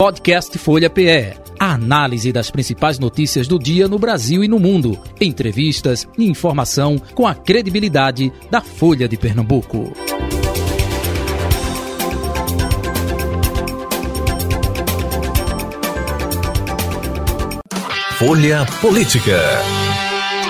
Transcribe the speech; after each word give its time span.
Podcast 0.00 0.56
Folha 0.56 0.88
PE. 0.88 1.34
A 1.58 1.74
análise 1.74 2.32
das 2.32 2.50
principais 2.50 2.98
notícias 2.98 3.46
do 3.46 3.58
dia 3.58 3.86
no 3.86 3.98
Brasil 3.98 4.42
e 4.42 4.48
no 4.48 4.58
mundo. 4.58 4.98
Entrevistas 5.20 6.08
e 6.16 6.24
informação 6.24 6.98
com 7.14 7.26
a 7.26 7.34
credibilidade 7.34 8.32
da 8.50 8.62
Folha 8.62 9.06
de 9.06 9.18
Pernambuco. 9.18 9.92
Folha 18.18 18.64
Política. 18.80 19.38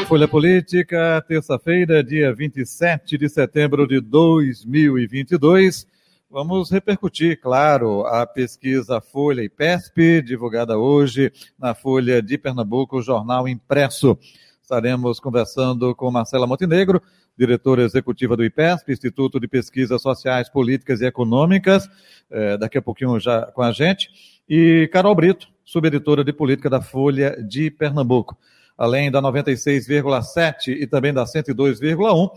Folha 0.07 0.29
Política, 0.29 1.25
terça-feira, 1.27 2.05
dia 2.05 2.33
27 2.33 3.19
de 3.19 3.29
setembro 3.29 3.85
de 3.85 4.01
2022. 4.01 5.89
Vamos 6.33 6.71
repercutir, 6.71 7.41
claro, 7.41 8.07
a 8.07 8.25
pesquisa 8.25 9.01
Folha 9.01 9.43
e 9.43 9.49
PESP, 9.49 10.23
divulgada 10.23 10.79
hoje 10.79 11.33
na 11.59 11.75
Folha 11.75 12.23
de 12.23 12.39
Pernambuco, 12.39 13.03
jornal 13.03 13.49
impresso. 13.49 14.17
Estaremos 14.63 15.19
conversando 15.19 15.93
com 15.93 16.09
Marcela 16.09 16.47
Montenegro, 16.47 17.03
diretora 17.37 17.83
executiva 17.83 18.37
do 18.37 18.45
IPESP, 18.45 18.93
Instituto 18.93 19.41
de 19.41 19.49
Pesquisas 19.49 20.01
Sociais, 20.01 20.49
Políticas 20.49 21.01
e 21.01 21.07
Econômicas, 21.07 21.89
é, 22.31 22.57
daqui 22.57 22.79
a 22.79 22.83
pouquinho 22.83 23.19
já 23.19 23.47
com 23.47 23.63
a 23.63 23.73
gente, 23.73 24.09
e 24.49 24.89
Carol 24.93 25.17
Brito, 25.17 25.49
subeditora 25.65 26.23
de 26.23 26.33
política 26.33 26.71
da 26.71 26.81
Folha 26.81 27.43
de 27.43 27.73
Pernambuco. 27.73 28.39
Além 28.79 29.11
da 29.11 29.21
96,7 29.21 30.69
e 30.69 30.87
também 30.87 31.13
da 31.13 31.25
102,1, 31.25 32.31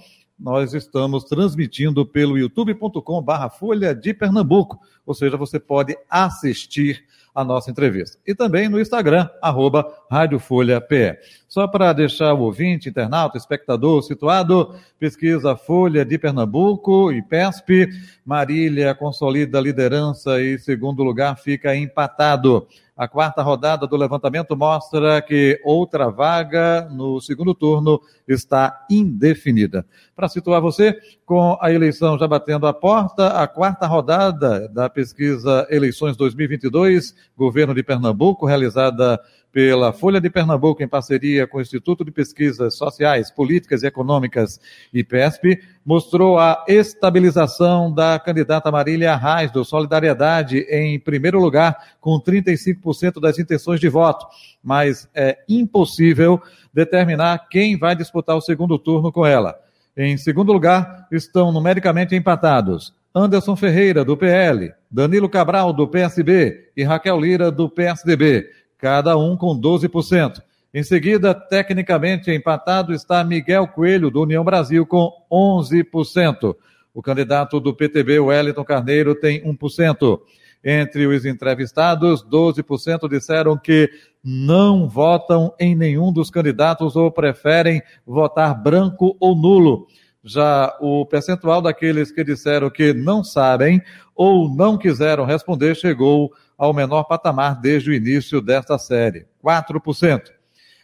nós 0.43 0.73
estamos 0.73 1.23
transmitindo 1.23 2.05
pelo 2.05 2.37
youtube.com 2.37 3.21
barra 3.21 3.49
Folha 3.49 3.95
de 3.95 4.13
Pernambuco, 4.13 4.77
ou 5.05 5.13
seja, 5.13 5.37
você 5.37 5.57
pode 5.57 5.97
assistir 6.09 7.05
a 7.33 7.45
nossa 7.45 7.71
entrevista. 7.71 8.17
E 8.27 8.35
também 8.35 8.67
no 8.67 8.79
Instagram, 8.79 9.27
arroba 9.41 9.89
Rádio 10.11 10.39
Folha 10.39 10.81
PE. 10.81 11.17
Só 11.47 11.65
para 11.65 11.93
deixar 11.93 12.33
o 12.33 12.41
ouvinte, 12.41 12.89
internauta, 12.89 13.37
espectador 13.37 14.03
situado, 14.03 14.75
pesquisa 14.99 15.55
Folha 15.55 16.03
de 16.03 16.17
Pernambuco 16.17 17.11
e 17.11 17.21
PESP, 17.21 17.87
Marília 18.25 18.93
consolida 18.93 19.57
a 19.57 19.61
liderança 19.61 20.41
e 20.41 20.59
segundo 20.59 21.03
lugar 21.03 21.37
fica 21.37 21.73
empatado. 21.73 22.67
A 22.95 23.07
quarta 23.07 23.41
rodada 23.41 23.87
do 23.87 23.97
levantamento 23.97 24.55
mostra 24.55 25.19
que 25.19 25.59
outra 25.63 26.11
vaga 26.11 26.87
no 26.91 27.19
segundo 27.19 27.55
turno 27.55 27.99
está 28.27 28.85
indefinida. 28.87 29.83
Para 30.15 30.29
situar 30.29 30.61
você, 30.61 30.95
com 31.25 31.57
a 31.59 31.71
eleição 31.71 32.19
já 32.19 32.27
batendo 32.27 32.67
a 32.67 32.73
porta, 32.73 33.29
a 33.29 33.47
quarta 33.47 33.87
rodada 33.87 34.69
da 34.69 34.87
pesquisa 34.91 35.65
Eleições 35.71 36.15
2022, 36.15 37.15
governo 37.35 37.73
de 37.73 37.81
Pernambuco, 37.81 38.45
realizada 38.45 39.19
pela 39.53 39.93
Folha 39.93 40.19
de 40.19 40.31
Pernambuco, 40.31 40.81
em 40.81 40.87
parceria 40.87 41.45
com 41.45 41.59
o 41.59 41.61
Instituto 41.61 42.03
de 42.03 42.09
Pesquisas 42.09 42.75
Sociais, 42.75 43.29
Políticas 43.29 43.83
e 43.83 43.85
Econômicas, 43.87 44.59
IPESP, 44.91 45.61
mostrou 45.85 46.39
a 46.39 46.65
estabilização 46.67 47.93
da 47.93 48.17
candidata 48.17 48.71
Marília 48.71 49.13
Arraes, 49.13 49.51
do 49.51 49.63
Solidariedade, 49.63 50.65
em 50.67 50.99
primeiro 50.99 51.39
lugar, 51.39 51.77
com 52.01 52.19
35% 52.19 53.21
das 53.21 53.37
intenções 53.37 53.79
de 53.79 53.87
voto. 53.87 54.25
Mas 54.63 55.07
é 55.13 55.37
impossível 55.47 56.41
determinar 56.73 57.47
quem 57.47 57.77
vai 57.77 57.95
disputar 57.95 58.35
o 58.35 58.41
segundo 58.41 58.79
turno 58.79 59.11
com 59.11 59.23
ela. 59.23 59.55
Em 59.95 60.17
segundo 60.17 60.51
lugar, 60.51 61.07
estão 61.11 61.51
numericamente 61.51 62.15
empatados 62.15 62.91
Anderson 63.15 63.55
Ferreira, 63.55 64.03
do 64.03 64.17
PL, 64.17 64.73
Danilo 64.89 65.29
Cabral, 65.29 65.71
do 65.71 65.87
PSB 65.87 66.71
e 66.75 66.83
Raquel 66.83 67.19
Lira, 67.19 67.51
do 67.51 67.69
PSDB 67.69 68.49
cada 68.83 69.17
um 69.17 69.37
com 69.37 69.57
12%. 69.57 70.41
Em 70.73 70.83
seguida, 70.83 71.33
tecnicamente 71.33 72.29
empatado 72.29 72.93
está 72.93 73.23
Miguel 73.23 73.65
Coelho, 73.65 74.11
do 74.11 74.21
União 74.21 74.43
Brasil, 74.43 74.85
com 74.85 75.09
11%. 75.31 76.53
O 76.93 77.01
candidato 77.01 77.61
do 77.61 77.73
PTB, 77.73 78.19
Wellington 78.19 78.65
Carneiro, 78.65 79.15
tem 79.15 79.41
1%. 79.41 80.19
Entre 80.61 81.07
os 81.07 81.23
entrevistados, 81.23 82.25
12% 82.25 83.07
disseram 83.07 83.57
que 83.57 83.89
não 84.21 84.89
votam 84.89 85.53
em 85.57 85.77
nenhum 85.77 86.11
dos 86.11 86.29
candidatos 86.29 86.97
ou 86.97 87.09
preferem 87.09 87.81
votar 88.05 88.53
branco 88.53 89.15
ou 89.17 89.33
nulo. 89.33 89.87
Já 90.21 90.75
o 90.81 91.05
percentual 91.05 91.61
daqueles 91.61 92.11
que 92.11 92.21
disseram 92.21 92.69
que 92.69 92.93
não 92.93 93.23
sabem 93.23 93.81
ou 94.13 94.53
não 94.53 94.77
quiseram 94.77 95.23
responder 95.23 95.73
chegou 95.73 96.33
ao 96.57 96.73
menor 96.73 97.03
patamar 97.03 97.59
desde 97.59 97.89
o 97.89 97.93
início 97.93 98.41
desta 98.41 98.77
série, 98.77 99.25
4%. 99.43 100.21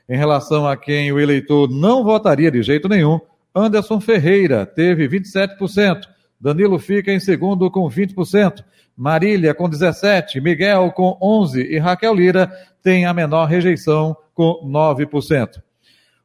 Em 0.07 0.17
relação 0.17 0.67
a 0.67 0.75
quem 0.75 1.11
o 1.11 1.19
eleitor 1.19 1.69
não 1.69 2.03
votaria 2.03 2.49
de 2.49 2.63
jeito 2.63 2.89
nenhum, 2.89 3.19
Anderson 3.53 3.99
Ferreira 3.99 4.65
teve 4.65 5.07
27%, 5.07 6.01
Danilo 6.39 6.79
fica 6.79 7.11
em 7.11 7.19
segundo 7.19 7.69
com 7.69 7.87
20%, 7.89 8.63
Marília 8.95 9.53
com 9.53 9.69
17%, 9.69 10.41
Miguel 10.41 10.91
com 10.91 11.17
11% 11.21 11.65
e 11.69 11.77
Raquel 11.77 12.13
Lira 12.13 12.51
tem 12.81 13.05
a 13.05 13.13
menor 13.13 13.45
rejeição 13.45 14.15
com 14.33 14.61
9%. 14.65 15.61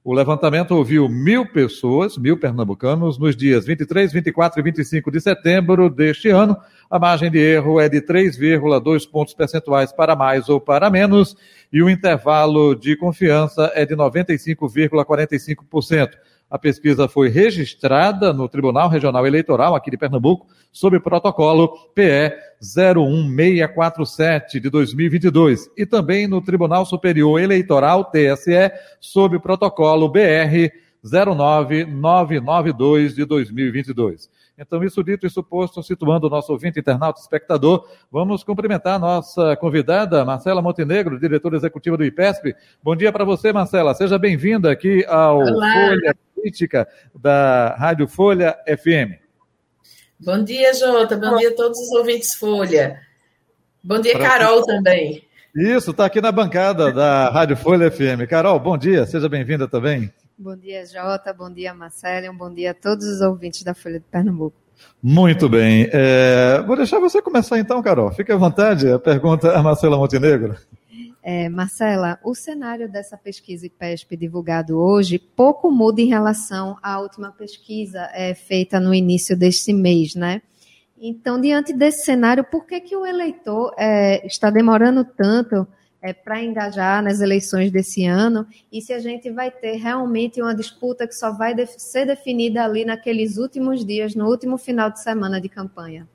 O 0.06 0.12
levantamento 0.12 0.72
ouviu 0.72 1.08
mil 1.08 1.46
pessoas, 1.46 2.18
mil 2.18 2.38
pernambucanos, 2.38 3.16
nos 3.16 3.34
dias 3.34 3.64
23, 3.64 4.12
24 4.12 4.60
e 4.60 4.62
25 4.62 5.10
de 5.10 5.18
setembro 5.18 5.88
deste 5.88 6.28
ano. 6.28 6.54
A 6.90 6.98
margem 6.98 7.30
de 7.30 7.38
erro 7.38 7.80
é 7.80 7.88
de 7.88 8.02
3,2 8.02 9.10
pontos 9.10 9.32
percentuais 9.32 9.92
para 9.92 10.14
mais 10.14 10.50
ou 10.50 10.60
para 10.60 10.90
menos, 10.90 11.34
e 11.72 11.82
o 11.82 11.88
intervalo 11.88 12.74
de 12.74 12.94
confiança 12.96 13.72
é 13.74 13.86
de 13.86 13.96
95,45%. 13.96 16.10
A 16.54 16.58
pesquisa 16.58 17.08
foi 17.08 17.30
registrada 17.30 18.32
no 18.32 18.48
Tribunal 18.48 18.88
Regional 18.88 19.26
Eleitoral 19.26 19.74
aqui 19.74 19.90
de 19.90 19.96
Pernambuco, 19.96 20.46
sob 20.70 21.00
protocolo 21.00 21.90
PE 21.96 22.32
01647 22.62 24.60
de 24.60 24.70
2022 24.70 25.68
e 25.76 25.84
também 25.84 26.28
no 26.28 26.40
Tribunal 26.40 26.86
Superior 26.86 27.40
Eleitoral 27.40 28.04
TSE, 28.04 28.70
sob 29.00 29.40
protocolo 29.40 30.08
BR 30.08 30.70
09992 31.02 33.16
de 33.16 33.24
2022. 33.24 34.30
Então, 34.56 34.84
isso 34.84 35.02
dito 35.02 35.26
e 35.26 35.30
suposto, 35.30 35.82
situando 35.82 36.28
o 36.28 36.30
nosso 36.30 36.52
ouvinte, 36.52 36.78
internauta, 36.78 37.18
espectador, 37.18 37.84
vamos 38.12 38.44
cumprimentar 38.44 38.94
a 38.94 38.98
nossa 39.00 39.56
convidada, 39.56 40.24
Marcela 40.24 40.62
Montenegro, 40.62 41.18
diretora 41.18 41.56
executiva 41.56 41.96
do 41.96 42.04
IPESP. 42.04 42.54
Bom 42.80 42.94
dia 42.94 43.10
para 43.10 43.24
você, 43.24 43.52
Marcela. 43.52 43.92
Seja 43.92 44.16
bem-vinda 44.16 44.70
aqui 44.70 45.04
ao 45.06 45.38
Olá. 45.38 45.88
Folha 45.88 46.14
Política 46.44 46.86
da 47.14 47.74
Rádio 47.78 48.06
Folha 48.06 48.54
FM. 48.68 49.16
Bom 50.20 50.44
dia, 50.44 50.74
Jota. 50.74 51.16
Bom 51.16 51.38
dia 51.38 51.48
a 51.48 51.54
todos 51.54 51.78
os 51.78 51.90
ouvintes 51.92 52.34
Folha. 52.34 53.00
Bom 53.82 53.98
dia, 53.98 54.18
pra 54.18 54.28
Carol 54.28 54.60
que... 54.60 54.66
também. 54.66 55.24
Isso, 55.56 55.92
está 55.92 56.04
aqui 56.04 56.20
na 56.20 56.30
bancada 56.30 56.92
da 56.92 57.30
Rádio 57.30 57.56
Folha 57.56 57.90
FM. 57.90 58.28
Carol, 58.28 58.60
bom 58.60 58.76
dia. 58.76 59.06
Seja 59.06 59.26
bem-vinda 59.26 59.66
também. 59.66 60.12
Bom 60.36 60.54
dia, 60.54 60.84
Jota. 60.84 61.32
Bom 61.32 61.50
dia, 61.50 61.72
Marcelo. 61.72 62.30
Um 62.30 62.36
bom 62.36 62.52
dia 62.52 62.72
a 62.72 62.74
todos 62.74 63.06
os 63.06 63.22
ouvintes 63.22 63.62
da 63.62 63.72
Folha 63.72 63.98
de 63.98 64.04
Pernambuco. 64.04 64.56
Muito 65.02 65.48
bem. 65.48 65.88
É, 65.92 66.62
vou 66.66 66.76
deixar 66.76 67.00
você 67.00 67.22
começar 67.22 67.58
então, 67.58 67.82
Carol. 67.82 68.12
Fique 68.12 68.32
à 68.32 68.36
vontade. 68.36 68.90
A 68.90 68.98
pergunta 68.98 69.50
a 69.52 69.62
Marcela 69.62 69.96
Montenegro. 69.96 70.56
É, 71.26 71.48
Marcela, 71.48 72.18
o 72.22 72.34
cenário 72.34 72.86
dessa 72.86 73.16
pesquisa 73.16 73.64
IPESP 73.64 74.14
divulgado 74.14 74.78
hoje 74.78 75.18
pouco 75.18 75.70
muda 75.70 76.02
em 76.02 76.06
relação 76.06 76.76
à 76.82 77.00
última 77.00 77.32
pesquisa 77.32 78.10
é, 78.12 78.34
feita 78.34 78.78
no 78.78 78.92
início 78.92 79.34
deste 79.34 79.72
mês, 79.72 80.14
né? 80.14 80.42
Então, 81.00 81.40
diante 81.40 81.72
desse 81.72 82.04
cenário, 82.04 82.44
por 82.44 82.66
que, 82.66 82.78
que 82.78 82.94
o 82.94 83.06
eleitor 83.06 83.74
é, 83.78 84.26
está 84.26 84.50
demorando 84.50 85.02
tanto 85.02 85.66
é, 86.02 86.12
para 86.12 86.44
engajar 86.44 87.02
nas 87.02 87.22
eleições 87.22 87.70
desse 87.70 88.04
ano 88.04 88.46
e 88.70 88.82
se 88.82 88.92
a 88.92 88.98
gente 88.98 89.30
vai 89.30 89.50
ter 89.50 89.76
realmente 89.76 90.42
uma 90.42 90.54
disputa 90.54 91.08
que 91.08 91.14
só 91.14 91.32
vai 91.32 91.54
ser 91.66 92.04
definida 92.04 92.62
ali 92.62 92.84
naqueles 92.84 93.38
últimos 93.38 93.82
dias, 93.82 94.14
no 94.14 94.28
último 94.28 94.58
final 94.58 94.90
de 94.90 95.02
semana 95.02 95.40
de 95.40 95.48
campanha. 95.48 96.06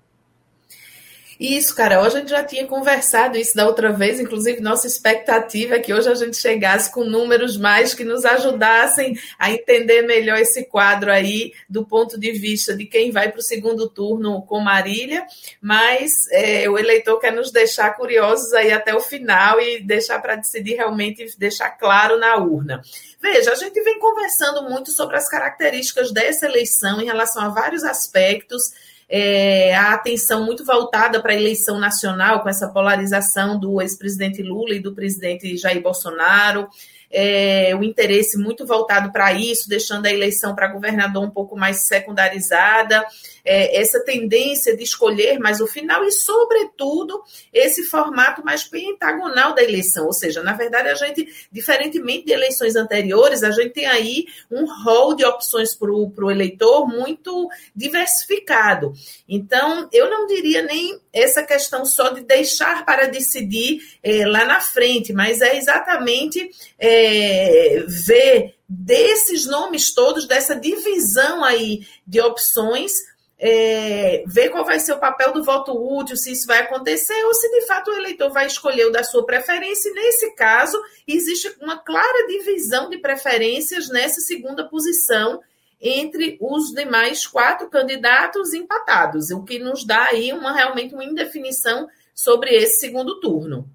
Isso, 1.39 1.73
Carol, 1.73 2.03
a 2.03 2.09
gente 2.09 2.29
já 2.29 2.43
tinha 2.43 2.67
conversado 2.67 3.37
isso 3.37 3.55
da 3.55 3.65
outra 3.65 3.93
vez, 3.93 4.19
inclusive 4.19 4.59
nossa 4.59 4.85
expectativa 4.85 5.75
é 5.75 5.79
que 5.79 5.93
hoje 5.93 6.09
a 6.09 6.13
gente 6.13 6.35
chegasse 6.35 6.91
com 6.91 7.05
números 7.05 7.55
mais 7.55 7.93
que 7.93 8.03
nos 8.03 8.25
ajudassem 8.25 9.17
a 9.39 9.49
entender 9.49 10.01
melhor 10.01 10.37
esse 10.37 10.65
quadro 10.65 11.09
aí 11.09 11.53
do 11.69 11.85
ponto 11.85 12.19
de 12.19 12.33
vista 12.33 12.75
de 12.75 12.85
quem 12.85 13.09
vai 13.09 13.31
para 13.31 13.39
o 13.39 13.43
segundo 13.43 13.87
turno 13.87 14.41
com 14.41 14.59
Marília, 14.59 15.25
mas 15.61 16.11
é, 16.31 16.69
o 16.69 16.77
eleitor 16.77 17.17
quer 17.21 17.31
nos 17.31 17.51
deixar 17.51 17.95
curiosos 17.95 18.51
aí 18.51 18.73
até 18.73 18.93
o 18.93 18.99
final 18.99 19.61
e 19.61 19.81
deixar 19.81 20.21
para 20.21 20.35
decidir 20.35 20.75
realmente, 20.75 21.25
deixar 21.37 21.69
claro 21.69 22.19
na 22.19 22.35
urna. 22.35 22.81
Veja, 23.21 23.53
a 23.53 23.55
gente 23.55 23.81
vem 23.81 23.97
conversando 23.97 24.69
muito 24.69 24.91
sobre 24.91 25.15
as 25.15 25.29
características 25.29 26.11
dessa 26.11 26.47
eleição 26.47 26.99
em 26.99 27.05
relação 27.05 27.41
a 27.41 27.47
vários 27.47 27.85
aspectos 27.85 28.89
é, 29.09 29.75
a 29.75 29.93
atenção 29.93 30.45
muito 30.45 30.63
voltada 30.63 31.19
para 31.19 31.33
a 31.33 31.35
eleição 31.35 31.79
nacional, 31.79 32.41
com 32.41 32.49
essa 32.49 32.67
polarização 32.67 33.59
do 33.59 33.81
ex-presidente 33.81 34.43
Lula 34.43 34.75
e 34.75 34.79
do 34.79 34.93
presidente 34.93 35.57
Jair 35.57 35.81
Bolsonaro 35.81 36.69
é, 37.11 37.75
o 37.75 37.83
interesse 37.83 38.37
muito 38.37 38.65
voltado 38.65 39.11
para 39.11 39.33
isso, 39.33 39.67
deixando 39.67 40.05
a 40.05 40.11
eleição 40.11 40.53
para 40.53 40.67
governador 40.67 41.23
um 41.23 41.29
pouco 41.29 41.57
mais 41.57 41.87
secundarizada, 41.87 43.05
é, 43.43 43.79
essa 43.79 44.03
tendência 44.03 44.75
de 44.75 44.83
escolher 44.83 45.39
mais 45.39 45.59
o 45.59 45.67
final 45.67 46.03
e, 46.05 46.11
sobretudo, 46.11 47.21
esse 47.51 47.83
formato 47.83 48.43
mais 48.43 48.63
pentagonal 48.63 49.53
da 49.53 49.63
eleição. 49.63 50.05
Ou 50.05 50.13
seja, 50.13 50.43
na 50.43 50.53
verdade, 50.53 50.89
a 50.89 50.95
gente, 50.95 51.27
diferentemente 51.51 52.25
de 52.25 52.33
eleições 52.33 52.75
anteriores, 52.75 53.43
a 53.43 53.51
gente 53.51 53.71
tem 53.71 53.85
aí 53.85 54.25
um 54.51 54.65
rol 54.83 55.15
de 55.15 55.25
opções 55.25 55.73
para 55.73 55.91
o 55.91 56.31
eleitor 56.31 56.87
muito 56.87 57.49
diversificado. 57.75 58.93
Então, 59.27 59.89
eu 59.91 60.09
não 60.09 60.27
diria 60.27 60.61
nem 60.61 60.99
essa 61.13 61.43
questão 61.43 61.85
só 61.85 62.09
de 62.09 62.21
deixar 62.21 62.85
para 62.85 63.07
decidir 63.07 63.79
é, 64.03 64.25
lá 64.25 64.45
na 64.45 64.61
frente, 64.61 65.11
mas 65.13 65.41
é 65.41 65.57
exatamente 65.57 66.49
é, 66.77 67.83
ver 67.87 68.55
desses 68.67 69.47
nomes 69.47 69.93
todos, 69.93 70.27
dessa 70.27 70.55
divisão 70.55 71.43
aí 71.43 71.87
de 72.05 72.21
opções, 72.21 72.91
é, 73.39 74.23
ver 74.27 74.49
qual 74.49 74.65
vai 74.65 74.79
ser 74.79 74.93
o 74.93 74.99
papel 74.99 75.31
do 75.31 75.43
voto 75.43 75.71
útil, 75.71 76.17
se 76.17 76.31
isso 76.31 76.45
vai 76.45 76.59
acontecer, 76.59 77.23
ou 77.23 77.33
se 77.33 77.49
de 77.49 77.65
fato 77.65 77.89
o 77.89 77.95
eleitor 77.95 78.29
vai 78.31 78.45
escolher 78.45 78.85
o 78.85 78.91
da 78.91 79.01
sua 79.01 79.25
preferência. 79.25 79.89
E 79.89 79.93
nesse 79.93 80.35
caso, 80.35 80.77
existe 81.07 81.55
uma 81.61 81.77
clara 81.77 82.27
divisão 82.27 82.89
de 82.89 82.97
preferências 82.97 83.89
nessa 83.89 84.19
segunda 84.21 84.67
posição 84.67 85.39
entre 85.81 86.37
os 86.41 86.71
demais 86.73 87.25
quatro 87.25 87.69
candidatos 87.69 88.53
empatados, 88.53 89.31
o 89.31 89.43
que 89.43 89.59
nos 89.59 89.85
dá 89.85 90.05
aí 90.05 90.33
uma 90.33 90.53
realmente 90.53 90.93
uma 90.93 91.05
indefinição 91.05 91.87
sobre 92.13 92.51
esse 92.51 92.79
segundo 92.79 93.19
turno. 93.19 93.69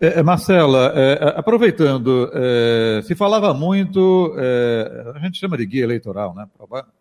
É, 0.00 0.20
é 0.20 0.22
Marcela, 0.22 0.92
é, 0.94 1.12
é, 1.12 1.38
aproveitando, 1.38 2.30
é, 2.34 3.02
se 3.02 3.14
falava 3.14 3.54
muito, 3.54 4.34
é, 4.36 5.12
a 5.14 5.18
gente 5.20 5.38
chama 5.38 5.56
de 5.56 5.66
guia 5.66 5.84
eleitoral, 5.84 6.34
né? 6.34 6.46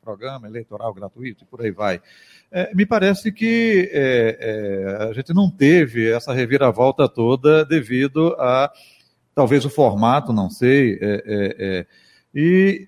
programa 0.02 0.48
eleitoral 0.48 0.94
gratuito 0.94 1.44
e 1.44 1.48
por 1.48 1.62
aí 1.62 1.72
vai. 1.72 2.02
me 2.74 2.86
parece 2.86 3.32
que 3.32 3.90
a 5.10 5.14
gente 5.14 5.34
não 5.34 5.50
teve 5.50 6.10
essa 6.10 6.34
reviravolta 6.34 7.08
toda 7.08 7.66
devido 7.66 8.36
a, 8.40 8.72
talvez, 9.34 9.66
o 9.66 9.70
formato, 9.70 10.34
não 10.34 10.50
sei, 10.50 11.00
e 12.34 12.88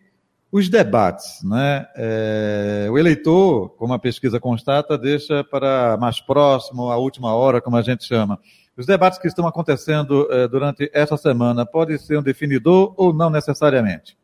os 0.53 0.69
debates, 0.69 1.41
né? 1.43 1.87
É, 1.95 2.87
o 2.87 2.95
eleitor, 2.99 3.69
como 3.69 3.91
a 3.91 3.97
pesquisa 3.97 4.39
constata, 4.39 4.95
deixa 4.99 5.43
para 5.43 5.97
mais 5.97 6.21
próximo, 6.21 6.91
a 6.91 6.95
última 6.95 7.33
hora, 7.33 7.59
como 7.59 7.75
a 7.75 7.81
gente 7.81 8.03
chama. 8.03 8.39
Os 8.77 8.85
debates 8.85 9.17
que 9.17 9.27
estão 9.27 9.47
acontecendo 9.47 10.31
é, 10.31 10.47
durante 10.47 10.91
essa 10.93 11.17
semana 11.17 11.65
podem 11.65 11.97
ser 11.97 12.19
um 12.19 12.21
definidor 12.21 12.93
ou 12.95 13.11
não 13.11 13.31
necessariamente? 13.31 14.15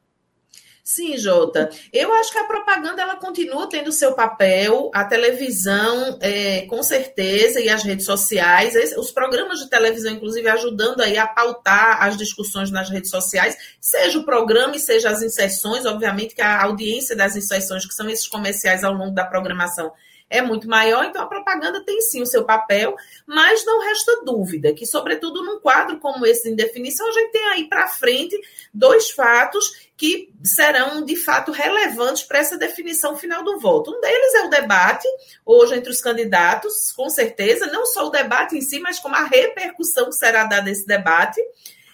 Sim, 0.89 1.15
Jota. 1.19 1.69
Eu 1.93 2.11
acho 2.15 2.31
que 2.31 2.39
a 2.39 2.45
propaganda 2.45 2.99
ela 2.99 3.15
continua 3.15 3.69
tendo 3.69 3.91
seu 3.91 4.15
papel, 4.15 4.89
a 4.91 5.05
televisão, 5.05 6.17
é, 6.19 6.63
com 6.63 6.81
certeza, 6.81 7.61
e 7.61 7.69
as 7.69 7.83
redes 7.83 8.07
sociais, 8.07 8.73
os 8.97 9.11
programas 9.11 9.59
de 9.59 9.69
televisão, 9.69 10.11
inclusive, 10.11 10.49
ajudando 10.49 11.01
aí 11.01 11.15
a 11.15 11.27
pautar 11.27 12.01
as 12.01 12.17
discussões 12.17 12.71
nas 12.71 12.89
redes 12.89 13.11
sociais, 13.11 13.55
seja 13.79 14.17
o 14.17 14.25
programa 14.25 14.77
e 14.77 14.79
seja 14.79 15.11
as 15.11 15.21
inserções, 15.21 15.85
obviamente 15.85 16.33
que 16.33 16.41
a 16.41 16.63
audiência 16.63 17.15
das 17.15 17.35
inserções, 17.35 17.85
que 17.85 17.93
são 17.93 18.09
esses 18.09 18.27
comerciais 18.27 18.83
ao 18.83 18.91
longo 18.91 19.13
da 19.13 19.23
programação, 19.23 19.91
é 20.29 20.41
muito 20.41 20.67
maior, 20.67 21.05
então 21.05 21.21
a 21.21 21.27
propaganda 21.27 21.83
tem 21.83 21.99
sim 22.01 22.21
o 22.21 22.25
seu 22.25 22.43
papel, 22.43 22.95
mas 23.25 23.65
não 23.65 23.81
resta 23.81 24.23
dúvida 24.23 24.73
que, 24.73 24.85
sobretudo 24.85 25.43
num 25.43 25.59
quadro 25.59 25.99
como 25.99 26.25
esse 26.25 26.43
de 26.43 26.51
indefinição, 26.51 27.07
a 27.07 27.11
gente 27.11 27.31
tem 27.31 27.45
aí 27.45 27.67
para 27.67 27.87
frente 27.87 28.39
dois 28.73 29.09
fatos 29.09 29.89
que 29.97 30.31
serão 30.43 31.03
de 31.03 31.15
fato 31.15 31.51
relevantes 31.51 32.23
para 32.23 32.39
essa 32.39 32.57
definição 32.57 33.17
final 33.17 33.43
do 33.43 33.59
voto. 33.59 33.91
Um 33.91 33.99
deles 33.99 34.35
é 34.35 34.45
o 34.45 34.49
debate, 34.49 35.07
hoje 35.45 35.75
entre 35.75 35.91
os 35.91 35.99
candidatos, 35.99 36.91
com 36.93 37.09
certeza, 37.09 37.67
não 37.67 37.85
só 37.85 38.07
o 38.07 38.11
debate 38.11 38.55
em 38.55 38.61
si, 38.61 38.79
mas 38.79 38.99
como 38.99 39.15
a 39.15 39.25
repercussão 39.25 40.05
que 40.05 40.15
será 40.15 40.45
dada 40.45 40.69
esse 40.69 40.85
debate. 40.85 41.41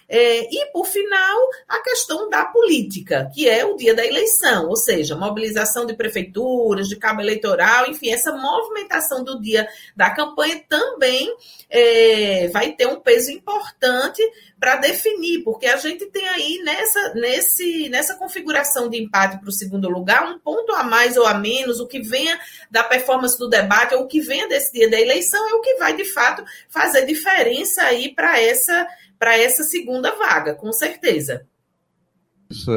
É, 0.08 0.42
e, 0.54 0.66
por 0.72 0.86
final, 0.86 1.38
a 1.68 1.80
questão 1.82 2.30
da 2.30 2.46
política, 2.46 3.30
que 3.34 3.50
é 3.50 3.66
o 3.66 3.76
dia 3.76 3.94
da 3.94 4.06
eleição, 4.06 4.68
ou 4.70 4.76
seja, 4.76 5.16
mobilização 5.16 5.86
de 5.86 5.96
prefeituras, 5.96 6.88
de 6.88 6.96
cabo 6.96 7.22
eleitoral, 7.22 7.88
enfim, 7.90 8.12
essa 8.12 8.32
movimentação 8.32 9.24
do 9.24 9.42
dia 9.42 9.68
da 9.96 10.12
campanha 10.12 10.62
também 10.70 11.36
é, 11.70 12.48
vai 12.50 12.74
ter 12.74 12.88
um 12.88 13.00
peso 13.00 13.32
importante 13.32 14.22
para 14.60 14.78
definir, 14.78 15.44
porque 15.44 15.66
a 15.66 15.78
gente 15.78 16.06
tem 16.08 16.28
aí 16.28 16.60
nessa, 16.64 17.14
nesse, 17.14 17.90
nessa 17.90 18.16
configuração 18.16 18.90
de 18.90 18.98
empate 18.98 19.38
para 19.40 19.50
o 19.50 19.52
segundo 19.52 19.90
lugar 19.90 20.24
um 20.28 20.40
ponto 20.40 20.72
a 20.74 20.84
mais 20.84 21.18
ou 21.18 21.26
a 21.26 21.34
menos, 21.34 21.80
o 21.80 21.88
que 21.88 22.00
venha 22.00 22.40
da 22.72 22.84
performance 22.84 23.38
do 23.38 23.50
debate 23.50 23.94
ou 23.96 24.04
o 24.04 24.08
que 24.08 24.22
venha 24.22 24.48
desse 24.48 24.72
dia 24.72 24.90
da 24.90 25.00
eleição 25.00 25.48
é 25.50 25.54
o 25.56 25.62
que 25.62 25.76
vai 25.76 25.96
de 25.96 26.06
fato 26.06 26.44
fazer 26.70 27.06
diferença 27.06 27.84
aí 27.84 28.14
para 28.14 28.42
essa 28.42 28.88
para 29.18 29.38
essa 29.38 29.64
segunda 29.64 30.16
vaga, 30.16 30.54
com 30.54 30.72
certeza. 30.72 31.46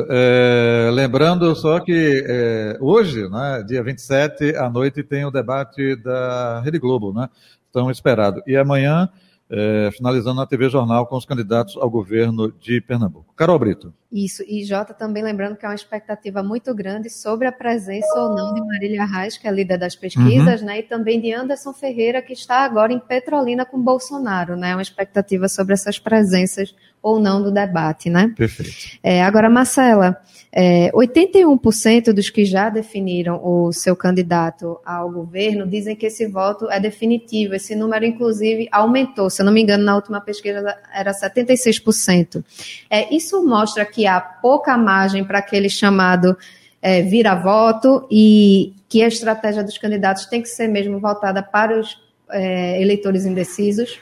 É, 0.09 0.91
lembrando 0.93 1.55
só 1.55 1.79
que 1.81 2.25
é, 2.27 2.79
hoje, 2.81 3.29
né, 3.29 3.63
dia 3.67 3.83
27, 3.83 4.57
à 4.57 4.71
noite, 4.71 5.03
tem 5.03 5.25
o 5.27 5.31
debate 5.31 5.95
da 5.97 6.61
Rede 6.61 6.79
Globo, 6.79 7.13
né? 7.13 7.29
Estão 7.67 7.91
esperado. 7.91 8.43
E 8.47 8.57
amanhã, 8.57 9.11
é, 9.51 9.91
finalizando 9.93 10.37
na 10.37 10.47
TV 10.47 10.69
Jornal 10.69 11.07
com 11.07 11.17
os 11.17 11.25
candidatos 11.25 11.77
ao 11.77 11.89
governo 11.89 12.53
de 12.53 12.81
Pernambuco. 12.81 13.33
Carol 13.35 13.59
Brito. 13.59 13.95
Isso, 14.11 14.43
e 14.47 14.65
Jota 14.65 14.95
também 14.95 15.23
lembrando 15.23 15.57
que 15.57 15.67
é 15.67 15.69
uma 15.69 15.75
expectativa 15.75 16.43
muito 16.43 16.75
grande 16.75 17.11
sobre 17.11 17.47
a 17.47 17.53
presença 17.53 18.09
ou 18.17 18.35
não 18.35 18.55
de 18.55 18.61
Marília 18.61 19.05
Reis, 19.05 19.37
que 19.37 19.47
é 19.47 19.51
líder 19.51 19.79
das 19.79 19.95
pesquisas, 19.95 20.61
uhum. 20.61 20.67
né, 20.67 20.79
e 20.79 20.83
também 20.83 21.21
de 21.21 21.33
Anderson 21.33 21.73
Ferreira, 21.73 22.23
que 22.23 22.33
está 22.33 22.65
agora 22.65 22.93
em 22.93 22.99
Petrolina 22.99 23.67
com 23.67 23.81
Bolsonaro, 23.81 24.57
né, 24.57 24.75
uma 24.75 24.83
expectativa 24.83 25.49
sobre 25.49 25.75
essas 25.75 25.99
presenças 25.99 26.75
ou 27.03 27.19
não 27.19 27.43
do 27.43 27.51
debate, 27.51 28.11
né. 28.11 28.33
Perfeito. 28.37 28.99
É, 29.03 29.23
agora, 29.23 29.49
Marcela, 29.49 30.21
é, 30.53 30.91
81% 30.93 32.13
dos 32.13 32.31
que 32.31 32.45
já 32.45 32.69
definiram 32.69 33.41
o 33.43 33.73
seu 33.73 33.95
candidato 33.95 34.79
ao 34.85 35.11
governo 35.11 35.67
dizem 35.67 35.95
que 35.95 36.07
esse 36.07 36.27
voto 36.27 36.71
é 36.71 36.81
definitivo, 36.81 37.55
esse 37.55 37.77
número, 37.77 38.05
inclusive, 38.05 38.69
aumentou, 38.73 39.29
se 39.29 39.43
eu 39.43 39.47
não 39.47 39.53
me 39.53 39.63
engano, 39.63 39.85
na 39.85 39.95
última 39.95 40.21
pesquisa 40.21 40.77
era 40.93 41.13
76%. 41.13 42.43
É, 42.91 43.15
isso 43.15 43.45
mostra 43.45 43.85
que 43.85 44.07
há 44.07 44.21
pouca 44.21 44.77
margem 44.77 45.25
para 45.25 45.39
aquele 45.39 45.69
chamado 45.69 46.37
é, 46.81 47.03
vira-voto 47.03 48.07
e 48.11 48.73
que 48.89 49.03
a 49.03 49.09
estratégia 49.09 49.63
dos 49.63 49.77
candidatos 49.77 50.27
tem 50.27 50.41
que 50.41 50.49
ser 50.49 50.67
mesmo 50.67 50.99
voltada 50.99 51.43
para 51.43 51.79
os 51.79 52.01
é, 52.31 52.81
eleitores 52.81 53.27
indecisos? 53.27 53.99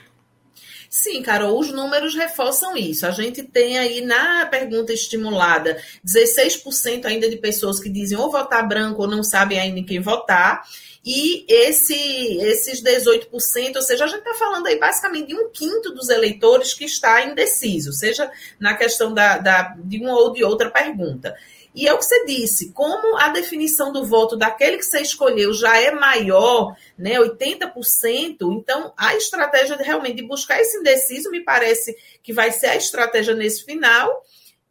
Sim, 0.89 1.23
Carol, 1.23 1.59
os 1.59 1.71
números 1.71 2.15
reforçam 2.15 2.77
isso. 2.77 3.07
A 3.07 3.11
gente 3.11 3.43
tem 3.43 3.79
aí 3.79 4.01
na 4.01 4.47
pergunta 4.47 4.93
estimulada 4.93 5.81
16% 6.05 7.05
ainda 7.05 7.29
de 7.29 7.37
pessoas 7.37 7.81
que 7.81 7.89
dizem 7.89 8.17
ou 8.19 8.31
votar 8.31 8.67
branco 8.67 9.03
ou 9.03 9.09
não 9.09 9.23
sabem 9.23 9.59
ainda 9.59 9.81
em 9.81 9.85
quem 9.85 10.01
votar. 10.01 10.63
E 11.05 11.45
esse, 11.49 11.95
esses 11.95 12.83
18%, 12.83 13.77
ou 13.77 13.83
seja, 13.83 14.05
a 14.05 14.09
gente 14.09 14.19
está 14.19 14.35
falando 14.35 14.67
aí 14.67 14.77
basicamente 14.77 15.29
de 15.29 15.37
um 15.37 15.49
quinto 15.51 15.95
dos 15.95 16.09
eleitores 16.09 16.75
que 16.75 16.85
está 16.85 17.25
indeciso, 17.25 17.93
seja 17.93 18.29
na 18.59 18.75
questão 18.75 19.15
da, 19.15 19.39
da, 19.39 19.77
de 19.79 19.99
uma 19.99 20.15
ou 20.15 20.33
de 20.33 20.43
outra 20.43 20.69
pergunta. 20.69 21.37
E 21.77 21.87
é 21.87 21.93
o 21.93 21.99
que 21.99 22.07
você 22.07 22.25
disse, 22.25 22.73
como 22.73 23.19
a 23.19 23.29
definição 23.29 23.93
do 23.93 24.03
voto 24.03 24.35
daquele 24.35 24.79
que 24.79 24.83
você 24.83 25.03
escolheu 25.03 25.53
já 25.53 25.79
é 25.79 25.91
maior, 25.91 26.75
né, 26.97 27.19
80%, 27.19 28.39
então 28.51 28.95
a 28.97 29.15
estratégia 29.15 29.77
de, 29.77 29.83
realmente 29.83 30.17
de 30.17 30.27
buscar 30.27 30.59
esse 30.59 30.79
indeciso 30.79 31.31
me 31.31 31.45
parece 31.45 31.95
que 32.23 32.33
vai 32.33 32.51
ser 32.51 32.69
a 32.69 32.77
estratégia 32.77 33.35
nesse 33.35 33.63
final. 33.63 34.25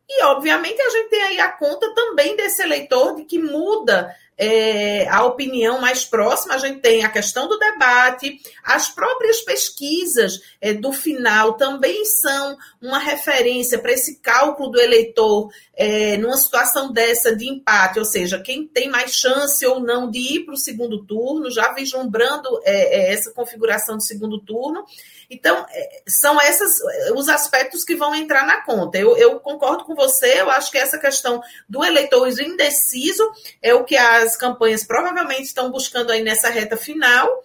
E, 0.09 0.23
obviamente, 0.23 0.81
a 0.81 0.89
gente 0.89 1.09
tem 1.09 1.21
aí 1.21 1.39
a 1.39 1.51
conta 1.51 1.93
também 1.93 2.35
desse 2.35 2.63
eleitor 2.63 3.15
de 3.15 3.23
que 3.23 3.37
muda 3.37 4.11
é, 4.37 5.07
a 5.07 5.23
opinião 5.23 5.79
mais 5.79 6.03
próxima, 6.03 6.55
a 6.55 6.57
gente 6.57 6.79
tem 6.81 7.03
a 7.03 7.09
questão 7.09 7.47
do 7.47 7.57
debate, 7.57 8.41
as 8.63 8.89
próprias 8.89 9.41
pesquisas 9.41 10.41
é, 10.59 10.73
do 10.73 10.91
final 10.91 11.53
também 11.53 12.03
são 12.05 12.57
uma 12.81 12.99
referência 12.99 13.79
para 13.79 13.93
esse 13.93 14.19
cálculo 14.19 14.71
do 14.71 14.81
eleitor 14.81 15.49
é, 15.73 16.17
numa 16.17 16.37
situação 16.37 16.91
dessa 16.91 17.35
de 17.35 17.49
empate, 17.49 17.99
ou 17.99 18.05
seja, 18.05 18.39
quem 18.39 18.67
tem 18.67 18.89
mais 18.89 19.11
chance 19.11 19.65
ou 19.65 19.79
não 19.79 20.09
de 20.09 20.19
ir 20.19 20.45
para 20.45 20.53
o 20.53 20.57
segundo 20.57 21.05
turno, 21.05 21.51
já 21.51 21.73
vislumbrando 21.73 22.59
é, 22.63 23.09
é, 23.09 23.13
essa 23.13 23.31
configuração 23.31 23.97
do 23.97 24.03
segundo 24.03 24.39
turno. 24.39 24.85
Então, 25.29 25.65
é, 25.69 26.03
são 26.07 26.39
esses 26.41 26.75
os 27.15 27.29
aspectos 27.29 27.83
que 27.83 27.95
vão 27.95 28.13
entrar 28.13 28.45
na 28.45 28.61
conta. 28.61 28.97
Eu, 28.97 29.17
eu 29.17 29.39
concordo 29.39 29.83
com 29.83 29.95
você, 29.95 30.41
eu 30.41 30.49
acho 30.49 30.71
que 30.71 30.77
essa 30.77 30.99
questão 30.99 31.41
do 31.67 31.83
eleitor 31.83 32.25
indeciso 32.39 33.23
é 33.61 33.73
o 33.73 33.83
que 33.83 33.97
as 33.97 34.24
as 34.25 34.35
campanhas 34.35 34.83
provavelmente 34.83 35.43
estão 35.43 35.71
buscando 35.71 36.11
aí 36.11 36.23
nessa 36.23 36.49
reta 36.49 36.75
final 36.75 37.43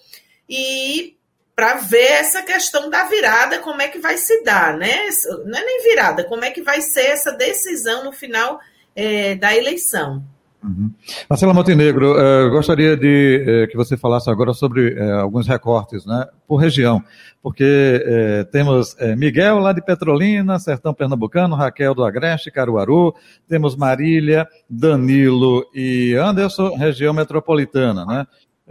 e 0.49 1.17
para 1.55 1.75
ver 1.75 2.13
essa 2.13 2.43
questão 2.43 2.89
da 2.89 3.05
virada, 3.05 3.59
como 3.59 3.83
é 3.83 3.89
que 3.89 3.99
vai 3.99 4.17
se 4.17 4.43
dar, 4.43 4.77
né? 4.77 5.09
Não 5.45 5.59
é 5.59 5.65
nem 5.65 5.83
virada, 5.83 6.25
como 6.25 6.45
é 6.45 6.51
que 6.51 6.63
vai 6.63 6.81
ser 6.81 7.07
essa 7.07 7.33
decisão 7.33 8.03
no 8.03 8.13
final 8.13 8.59
é, 8.97 9.35
da 9.35 9.55
eleição. 9.55 10.25
Uhum. 10.63 10.91
Marcela 11.29 11.55
Montenegro, 11.55 12.13
uh, 12.13 12.51
gostaria 12.51 12.95
de 12.95 13.65
uh, 13.65 13.71
que 13.71 13.77
você 13.77 13.97
falasse 13.97 14.29
agora 14.31 14.53
sobre 14.53 14.93
uh, 14.93 15.21
alguns 15.21 15.49
recortes, 15.49 16.05
né, 16.05 16.27
por 16.47 16.57
região, 16.57 17.03
porque 17.43 18.47
temos 18.53 18.95
Miguel 19.17 19.61
lá 19.61 19.73
de 19.73 19.81
Petrolina, 19.81 20.59
Sertão 20.59 20.93
Pernambucano, 20.93 21.57
Raquel 21.57 21.95
do 21.95 22.05
Agreste, 22.05 22.51
Caruaru, 22.51 23.15
temos 23.49 23.75
Marília, 23.75 24.47
Danilo 24.69 25.65
e 25.75 26.15
Anderson, 26.15 26.77
região 26.77 27.15
metropolitana, 27.15 28.05
né? 28.05 28.27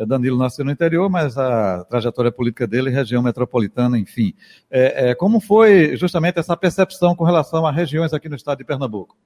Danilo 0.06 0.38
nasceu 0.38 0.64
no 0.64 0.72
interior, 0.72 1.10
mas 1.10 1.36
a 1.36 1.84
trajetória 1.86 2.32
política 2.32 2.68
dele, 2.68 2.92
região 2.92 3.24
metropolitana, 3.24 3.98
enfim. 3.98 4.34
como 5.18 5.40
foi 5.40 5.98
justamente 5.98 6.38
essa 6.38 6.56
percepção 6.56 7.16
com 7.16 7.24
relação 7.24 7.66
a 7.66 7.72
regiões 7.72 8.14
aqui 8.14 8.30
no 8.30 8.36
estado 8.36 8.60
de 8.60 8.66
Pernambuco? 8.66 9.18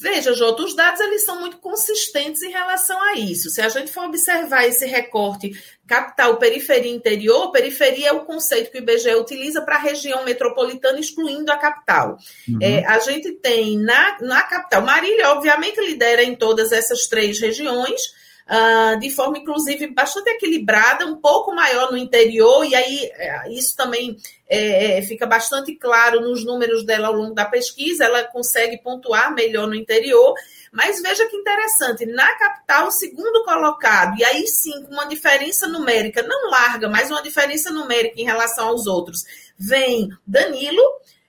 Veja, 0.00 0.32
Jota, 0.32 0.62
os 0.62 0.74
dados 0.74 0.98
eles 0.98 1.24
são 1.24 1.38
muito 1.38 1.58
consistentes 1.58 2.42
em 2.42 2.50
relação 2.50 2.98
a 3.02 3.14
isso. 3.14 3.50
Se 3.50 3.60
a 3.60 3.68
gente 3.68 3.92
for 3.92 4.04
observar 4.04 4.66
esse 4.66 4.86
recorte 4.86 5.52
capital, 5.86 6.38
periferia, 6.38 6.90
interior, 6.90 7.52
periferia 7.52 8.08
é 8.08 8.12
o 8.12 8.24
conceito 8.24 8.70
que 8.70 8.78
o 8.78 8.80
IBGE 8.80 9.14
utiliza 9.16 9.60
para 9.60 9.76
a 9.76 9.80
região 9.80 10.24
metropolitana, 10.24 10.98
excluindo 10.98 11.52
a 11.52 11.58
capital. 11.58 12.16
Uhum. 12.48 12.58
É, 12.62 12.86
a 12.86 12.98
gente 13.00 13.32
tem 13.32 13.76
na, 13.78 14.16
na 14.22 14.42
capital, 14.42 14.80
Marília, 14.80 15.32
obviamente, 15.32 15.80
lidera 15.80 16.22
em 16.22 16.34
todas 16.34 16.72
essas 16.72 17.06
três 17.06 17.38
regiões, 17.38 18.14
uh, 18.48 18.98
de 18.98 19.10
forma, 19.10 19.38
inclusive, 19.38 19.88
bastante 19.88 20.30
equilibrada, 20.30 21.06
um 21.06 21.16
pouco 21.16 21.54
maior 21.54 21.90
no 21.90 21.98
interior, 21.98 22.64
e 22.64 22.74
aí 22.74 23.10
é, 23.14 23.52
isso 23.52 23.76
também 23.76 24.16
é, 24.48 24.98
é, 24.98 25.02
fica 25.02 25.26
bastante 25.26 25.74
claro 25.76 26.20
nos 26.20 26.44
números 26.44 26.84
dela 26.84 27.08
ao 27.08 27.14
longo 27.14 27.34
da 27.34 27.44
pesquisa, 27.44 28.04
ela 28.04 28.24
consegue 28.24 28.78
pontuar 28.82 29.34
melhor 29.34 29.66
no 29.66 29.74
interior, 29.74 30.34
mas 30.72 31.00
veja 31.00 31.26
que 31.28 31.36
interessante, 31.36 32.06
na 32.06 32.36
capital, 32.36 32.88
o 32.88 32.92
segundo 32.92 33.44
colocado, 33.44 34.18
e 34.18 34.24
aí 34.24 34.46
sim, 34.46 34.82
com 34.84 34.92
uma 34.92 35.06
diferença 35.06 35.66
numérica, 35.66 36.22
não 36.22 36.50
larga, 36.50 36.88
mas 36.88 37.10
uma 37.10 37.22
diferença 37.22 37.70
numérica 37.70 38.20
em 38.20 38.24
relação 38.24 38.68
aos 38.68 38.86
outros, 38.86 39.24
vem 39.58 40.08
Danilo, 40.26 40.82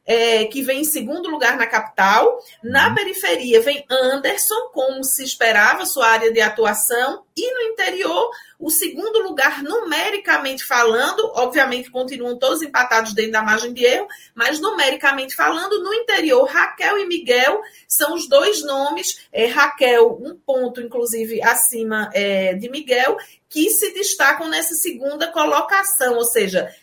é, 0.05 0.45
que 0.45 0.61
vem 0.61 0.81
em 0.81 0.85
segundo 0.85 1.29
lugar 1.29 1.57
na 1.57 1.67
capital. 1.67 2.39
Na 2.63 2.89
uhum. 2.89 2.95
periferia 2.95 3.61
vem 3.61 3.85
Anderson, 3.89 4.69
como 4.73 5.03
se 5.03 5.23
esperava, 5.23 5.85
sua 5.85 6.07
área 6.07 6.31
de 6.31 6.41
atuação. 6.41 7.23
E 7.35 7.53
no 7.53 7.61
interior, 7.71 8.29
o 8.61 8.69
segundo 8.69 9.23
lugar, 9.23 9.63
numericamente 9.63 10.63
falando, 10.63 11.31
obviamente 11.33 11.89
continuam 11.89 12.37
todos 12.37 12.61
empatados 12.61 13.13
dentro 13.13 13.31
da 13.31 13.41
margem 13.41 13.73
de 13.73 13.83
erro, 13.83 14.07
mas 14.35 14.61
numericamente 14.61 15.35
falando, 15.35 15.83
no 15.83 15.91
interior, 15.93 16.45
Raquel 16.45 16.99
e 16.99 17.07
Miguel 17.07 17.59
são 17.87 18.13
os 18.13 18.29
dois 18.29 18.63
nomes. 18.63 19.27
É, 19.33 19.47
Raquel, 19.47 20.15
um 20.21 20.35
ponto, 20.35 20.79
inclusive, 20.79 21.41
acima 21.41 22.11
é, 22.13 22.53
de 22.53 22.69
Miguel, 22.69 23.17
que 23.51 23.69
se 23.69 23.93
destacam 23.93 24.47
nessa 24.47 24.73
segunda 24.75 25.27
colocação, 25.27 26.15
ou 26.15 26.23
seja, 26.23 26.73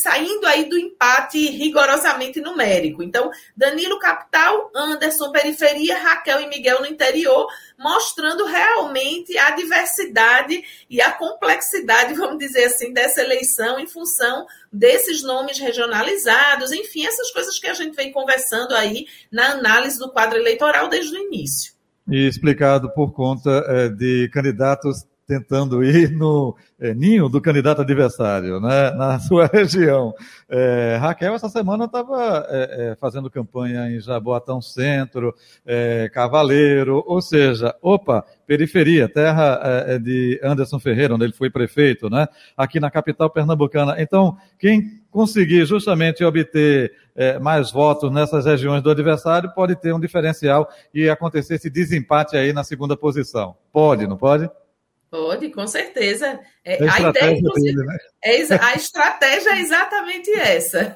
saindo 0.00 0.46
aí 0.46 0.64
do 0.66 0.78
empate 0.78 1.50
rigorosamente 1.50 2.40
numérico. 2.40 3.02
Então, 3.02 3.30
Danilo 3.56 3.98
capital, 3.98 4.70
Anderson 4.74 5.32
periferia, 5.32 5.98
Raquel 5.98 6.40
e 6.42 6.46
Miguel 6.46 6.80
no 6.80 6.86
interior, 6.86 7.48
mostrando 7.76 8.44
realmente 8.44 9.36
a 9.38 9.50
diversidade 9.50 10.62
e 10.88 10.97
a 11.00 11.12
complexidade, 11.12 12.14
vamos 12.14 12.38
dizer 12.38 12.64
assim, 12.64 12.92
dessa 12.92 13.22
eleição 13.22 13.78
em 13.78 13.86
função 13.86 14.46
desses 14.72 15.22
nomes 15.22 15.58
regionalizados, 15.58 16.72
enfim, 16.72 17.06
essas 17.06 17.30
coisas 17.30 17.58
que 17.58 17.66
a 17.66 17.74
gente 17.74 17.94
vem 17.94 18.12
conversando 18.12 18.74
aí 18.74 19.06
na 19.30 19.52
análise 19.52 19.98
do 19.98 20.10
quadro 20.10 20.38
eleitoral 20.38 20.88
desde 20.88 21.16
o 21.16 21.20
início. 21.20 21.72
E 22.10 22.26
explicado 22.26 22.90
por 22.94 23.12
conta 23.12 23.50
é, 23.68 23.88
de 23.88 24.30
candidatos 24.32 25.06
tentando 25.28 25.84
ir 25.84 26.10
no 26.10 26.56
é, 26.80 26.94
ninho 26.94 27.28
do 27.28 27.38
candidato 27.38 27.82
adversário, 27.82 28.58
né, 28.58 28.90
na 28.92 29.20
sua 29.20 29.46
região. 29.46 30.14
É, 30.48 30.96
Raquel, 30.98 31.34
essa 31.34 31.50
semana 31.50 31.84
estava 31.84 32.46
é, 32.48 32.92
é, 32.92 32.96
fazendo 32.96 33.30
campanha 33.30 33.90
em 33.90 34.00
Jaboatão 34.00 34.62
Centro, 34.62 35.34
Cavaleiro, 36.14 37.04
ou 37.06 37.20
seja, 37.20 37.74
opa, 37.82 38.24
periferia, 38.46 39.06
terra 39.06 39.98
de 39.98 40.40
Anderson 40.42 40.80
Ferreira, 40.80 41.14
onde 41.14 41.24
ele 41.24 41.34
foi 41.34 41.50
prefeito, 41.50 42.08
né, 42.08 42.26
aqui 42.56 42.80
na 42.80 42.90
capital 42.90 43.28
pernambucana. 43.28 43.96
Então, 43.98 44.38
quem 44.58 45.02
conseguir 45.10 45.66
justamente 45.66 46.24
obter 46.24 46.90
mais 47.42 47.70
votos 47.70 48.10
nessas 48.10 48.46
regiões 48.46 48.82
do 48.82 48.90
adversário 48.90 49.52
pode 49.52 49.76
ter 49.76 49.92
um 49.92 50.00
diferencial 50.00 50.68
e 50.94 51.10
acontecer 51.10 51.56
esse 51.56 51.68
desempate 51.68 52.36
aí 52.36 52.52
na 52.52 52.64
segunda 52.64 52.96
posição. 52.96 53.54
Pode, 53.70 54.06
não 54.06 54.16
pode? 54.16 54.48
Pode, 55.10 55.50
com 55.50 55.66
certeza. 55.66 56.38
É, 56.64 56.84
a, 56.86 56.94
a 56.94 57.10
ideia, 57.10 57.38
inclusive, 57.38 57.76
dele, 57.76 57.86
né? 57.86 57.96
é, 58.22 58.42
a 58.60 58.74
estratégia 58.74 59.50
é 59.50 59.60
exatamente 59.60 60.30
essa. 60.32 60.94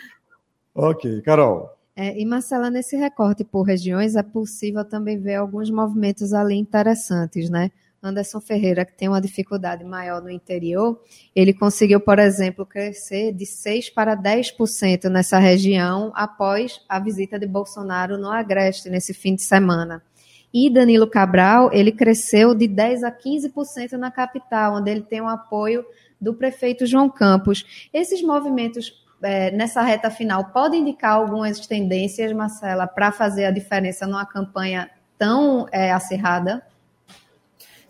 ok, 0.74 1.22
Carol. 1.22 1.70
É, 1.94 2.18
e 2.18 2.24
Marcela, 2.24 2.70
nesse 2.70 2.96
recorte 2.96 3.44
por 3.44 3.62
regiões, 3.62 4.16
é 4.16 4.22
possível 4.22 4.84
também 4.84 5.18
ver 5.18 5.36
alguns 5.36 5.70
movimentos 5.70 6.32
ali 6.32 6.56
interessantes, 6.56 7.50
né? 7.50 7.70
Anderson 8.02 8.40
Ferreira, 8.40 8.84
que 8.84 8.96
tem 8.96 9.08
uma 9.08 9.20
dificuldade 9.20 9.84
maior 9.84 10.20
no 10.20 10.28
interior, 10.28 11.00
ele 11.36 11.54
conseguiu, 11.54 12.00
por 12.00 12.18
exemplo, 12.18 12.66
crescer 12.66 13.32
de 13.32 13.44
6% 13.44 13.94
para 13.94 14.16
10% 14.16 15.04
nessa 15.04 15.38
região 15.38 16.10
após 16.14 16.80
a 16.88 16.98
visita 16.98 17.38
de 17.38 17.46
Bolsonaro 17.46 18.18
no 18.18 18.28
Agreste, 18.28 18.90
nesse 18.90 19.14
fim 19.14 19.36
de 19.36 19.42
semana. 19.42 20.02
E 20.52 20.68
Danilo 20.68 21.06
Cabral, 21.06 21.70
ele 21.72 21.90
cresceu 21.92 22.54
de 22.54 22.68
10% 22.68 23.04
a 23.04 23.10
15% 23.10 23.92
na 23.92 24.10
capital, 24.10 24.74
onde 24.74 24.90
ele 24.90 25.02
tem 25.02 25.20
o 25.20 25.28
apoio 25.28 25.84
do 26.20 26.34
prefeito 26.34 26.86
João 26.86 27.08
Campos. 27.08 27.88
Esses 27.92 28.22
movimentos 28.22 29.02
é, 29.22 29.50
nessa 29.50 29.82
reta 29.82 30.10
final 30.10 30.46
podem 30.46 30.80
indicar 30.80 31.14
algumas 31.14 31.66
tendências, 31.66 32.32
Marcela, 32.32 32.86
para 32.86 33.12
fazer 33.12 33.44
a 33.44 33.50
diferença 33.50 34.06
numa 34.06 34.26
campanha 34.26 34.90
tão 35.18 35.66
é, 35.70 35.92
acirrada? 35.92 36.62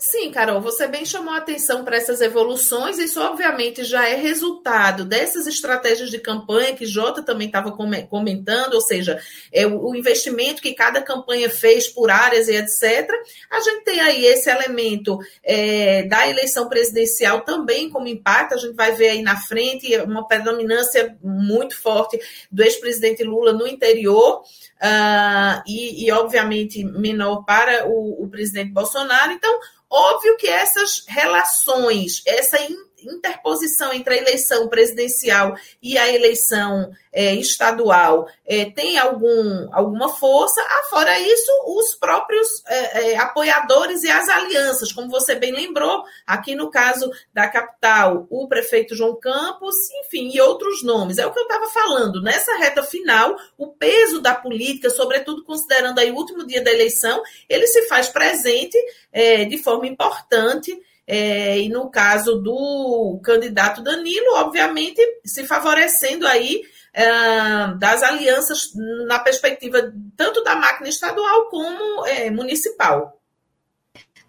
Sim, 0.04 0.32
Carol, 0.32 0.61
você 0.61 0.88
bem 0.88 1.06
chamou 1.06 1.32
a 1.32 1.37
atenção 1.37 1.85
para 1.85 1.97
essas 1.97 2.21
evoluções. 2.21 2.99
Isso, 2.99 3.21
obviamente, 3.21 3.85
já 3.85 4.09
é 4.09 4.16
resultado 4.16 5.04
dessas 5.04 5.47
estratégias 5.47 6.11
de 6.11 6.18
campanha 6.18 6.75
que 6.75 6.85
Jota 6.85 7.23
também 7.23 7.47
estava 7.47 7.71
comentando, 7.71 8.75
ou 8.75 8.80
seja, 8.80 9.23
é 9.52 9.64
o 9.64 9.94
investimento 9.94 10.61
que 10.61 10.75
cada 10.75 11.00
campanha 11.00 11.49
fez 11.49 11.87
por 11.87 12.11
áreas 12.11 12.49
e 12.49 12.56
etc. 12.56 13.09
A 13.49 13.61
gente 13.61 13.85
tem 13.85 14.00
aí 14.00 14.26
esse 14.26 14.50
elemento 14.50 15.21
é, 15.40 16.02
da 16.02 16.28
eleição 16.28 16.68
presidencial 16.68 17.42
também 17.42 17.88
como 17.88 18.09
impacto. 18.09 18.54
A 18.54 18.59
gente 18.59 18.75
vai 18.75 18.90
ver 18.97 19.11
aí 19.11 19.23
na 19.23 19.37
frente 19.37 19.97
uma 19.99 20.26
predominância 20.26 21.16
muito 21.23 21.80
forte 21.80 22.18
do 22.50 22.64
ex-presidente 22.64 23.23
Lula 23.23 23.52
no 23.52 23.68
interior. 23.68 24.42
Uh, 24.82 25.62
e, 25.64 26.04
e, 26.06 26.11
obviamente, 26.11 26.82
menor 26.82 27.44
para 27.44 27.87
o, 27.87 28.25
o 28.25 28.28
presidente 28.28 28.73
Bolsonaro. 28.73 29.30
Então, 29.30 29.61
Óbvio 29.95 30.39
que 30.39 30.49
essas 30.49 31.05
relações, 31.07 32.23
essa 32.27 32.57
interposição 33.04 33.92
entre 33.92 34.14
a 34.14 34.18
eleição 34.18 34.68
presidencial 34.68 35.56
e 35.82 35.99
a 35.99 36.12
eleição 36.12 36.92
é, 37.12 37.35
estadual 37.35 38.26
é, 38.47 38.64
tem 38.64 38.99
algum, 38.99 39.68
alguma 39.73 40.09
força. 40.09 40.61
Afora 40.85 41.18
isso, 41.21 41.50
os 41.66 41.94
próprios 41.94 42.64
é, 42.66 43.12
é, 43.12 43.18
apoiadores 43.18 44.02
e 44.02 44.11
as 44.11 44.28
alianças, 44.28 44.92
como 44.92 45.09
você 45.09 45.35
bem 45.35 45.52
lembrou, 45.52 46.04
aqui 46.26 46.54
no 46.54 46.71
caso 46.71 47.11
da 47.32 47.49
capital, 47.49 48.26
o 48.30 48.49
prefeito 48.49 48.94
João 48.94 49.18
Campos, 49.21 49.75
enfim, 50.04 50.30
e 50.32 50.40
outros 50.40 50.82
nomes. 50.82 51.18
É 51.18 51.26
o 51.26 51.32
que 51.32 51.38
eu 51.38 51.44
estava 51.44 51.68
falando. 51.68 52.23
Nessa 52.23 52.56
reta 52.56 52.82
final, 52.82 53.37
o 53.59 53.68
peso 53.68 54.21
da 54.21 54.35
política, 54.35 54.88
sobretudo 54.88 55.44
considerando 55.44 55.99
aí 55.99 56.11
o 56.11 56.16
último 56.16 56.47
dia 56.47 56.62
da 56.62 56.73
eleição, 56.73 57.23
ele 57.49 57.66
se 57.66 57.82
faz 57.82 58.09
presente 58.09 58.78
é, 59.12 59.44
de 59.44 59.59
forma 59.59 59.87
importante 59.87 60.80
é, 61.14 61.61
e 61.61 61.69
no 61.69 61.90
caso 61.90 62.37
do 62.37 63.21
candidato 63.23 63.83
Danilo, 63.83 64.37
obviamente, 64.37 64.99
se 65.23 65.45
favorecendo 65.45 66.26
aí 66.26 66.62
é, 66.95 67.04
das 67.78 68.02
alianças 68.02 68.73
na 69.07 69.19
perspectiva 69.19 69.92
tanto 70.16 70.42
da 70.42 70.57
máquina 70.57 70.88
estadual 70.88 71.50
como 71.50 72.07
é, 72.07 72.31
municipal. 72.31 73.21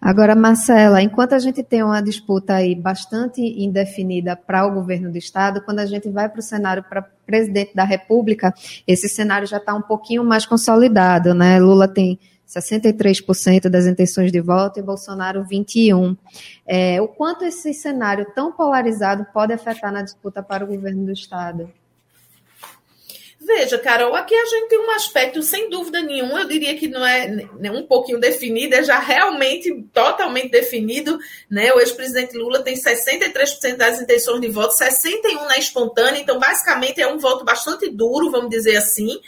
Agora, 0.01 0.35
Marcela, 0.35 1.01
enquanto 1.01 1.31
a 1.31 1.39
gente 1.39 1.63
tem 1.63 1.81
uma 1.81 2.01
disputa 2.01 2.55
aí 2.55 2.75
bastante 2.75 3.39
indefinida 3.39 4.35
para 4.35 4.67
o 4.67 4.73
governo 4.73 5.09
do 5.09 5.17
Estado, 5.17 5.61
quando 5.61 5.79
a 5.79 5.85
gente 5.85 6.09
vai 6.09 6.27
para 6.27 6.39
o 6.39 6.43
cenário 6.43 6.83
para 6.83 7.01
presidente 7.25 7.73
da 7.73 7.85
República, 7.85 8.53
esse 8.85 9.07
cenário 9.07 9.47
já 9.47 9.55
está 9.55 9.73
um 9.73 9.81
pouquinho 9.81 10.25
mais 10.25 10.45
consolidado, 10.45 11.33
né? 11.33 11.57
Lula 11.61 11.87
tem 11.87 12.19
63% 12.47 13.69
das 13.69 13.85
intenções 13.85 14.31
de 14.31 14.39
voto 14.39 14.79
e 14.79 14.83
Bolsonaro 14.83 15.43
21%. 15.43 16.17
É, 16.65 17.01
o 17.01 17.07
quanto 17.07 17.43
esse 17.45 17.73
cenário 17.73 18.25
tão 18.33 18.51
polarizado 18.51 19.25
pode 19.33 19.53
afetar 19.53 19.91
na 19.91 20.01
disputa 20.01 20.41
para 20.43 20.63
o 20.63 20.67
governo 20.67 21.05
do 21.05 21.11
Estado? 21.11 21.69
Veja, 23.45 23.77
Carol, 23.77 24.15
aqui 24.15 24.33
a 24.33 24.45
gente 24.45 24.69
tem 24.69 24.79
um 24.79 24.91
aspecto, 24.91 25.43
sem 25.43 25.69
dúvida 25.69 26.01
nenhuma, 26.01 26.39
eu 26.39 26.47
diria 26.47 26.77
que 26.77 26.87
não 26.87 27.05
é 27.05 27.27
um 27.71 27.85
pouquinho 27.85 28.17
definido, 28.17 28.73
é 28.73 28.83
já 28.83 28.99
realmente 28.99 29.83
totalmente 29.93 30.49
definido. 30.49 31.19
Né? 31.49 31.73
O 31.73 31.79
ex-presidente 31.79 32.37
Lula 32.37 32.63
tem 32.63 32.73
63% 32.73 33.75
das 33.75 33.99
intenções 33.99 34.39
de 34.39 34.47
voto, 34.47 34.73
61% 34.73 35.45
na 35.45 35.57
espontânea, 35.57 36.21
então 36.21 36.39
basicamente 36.39 37.01
é 37.01 37.07
um 37.07 37.19
voto 37.19 37.43
bastante 37.43 37.89
duro, 37.89 38.31
vamos 38.31 38.49
dizer 38.49 38.77
assim. 38.77 39.19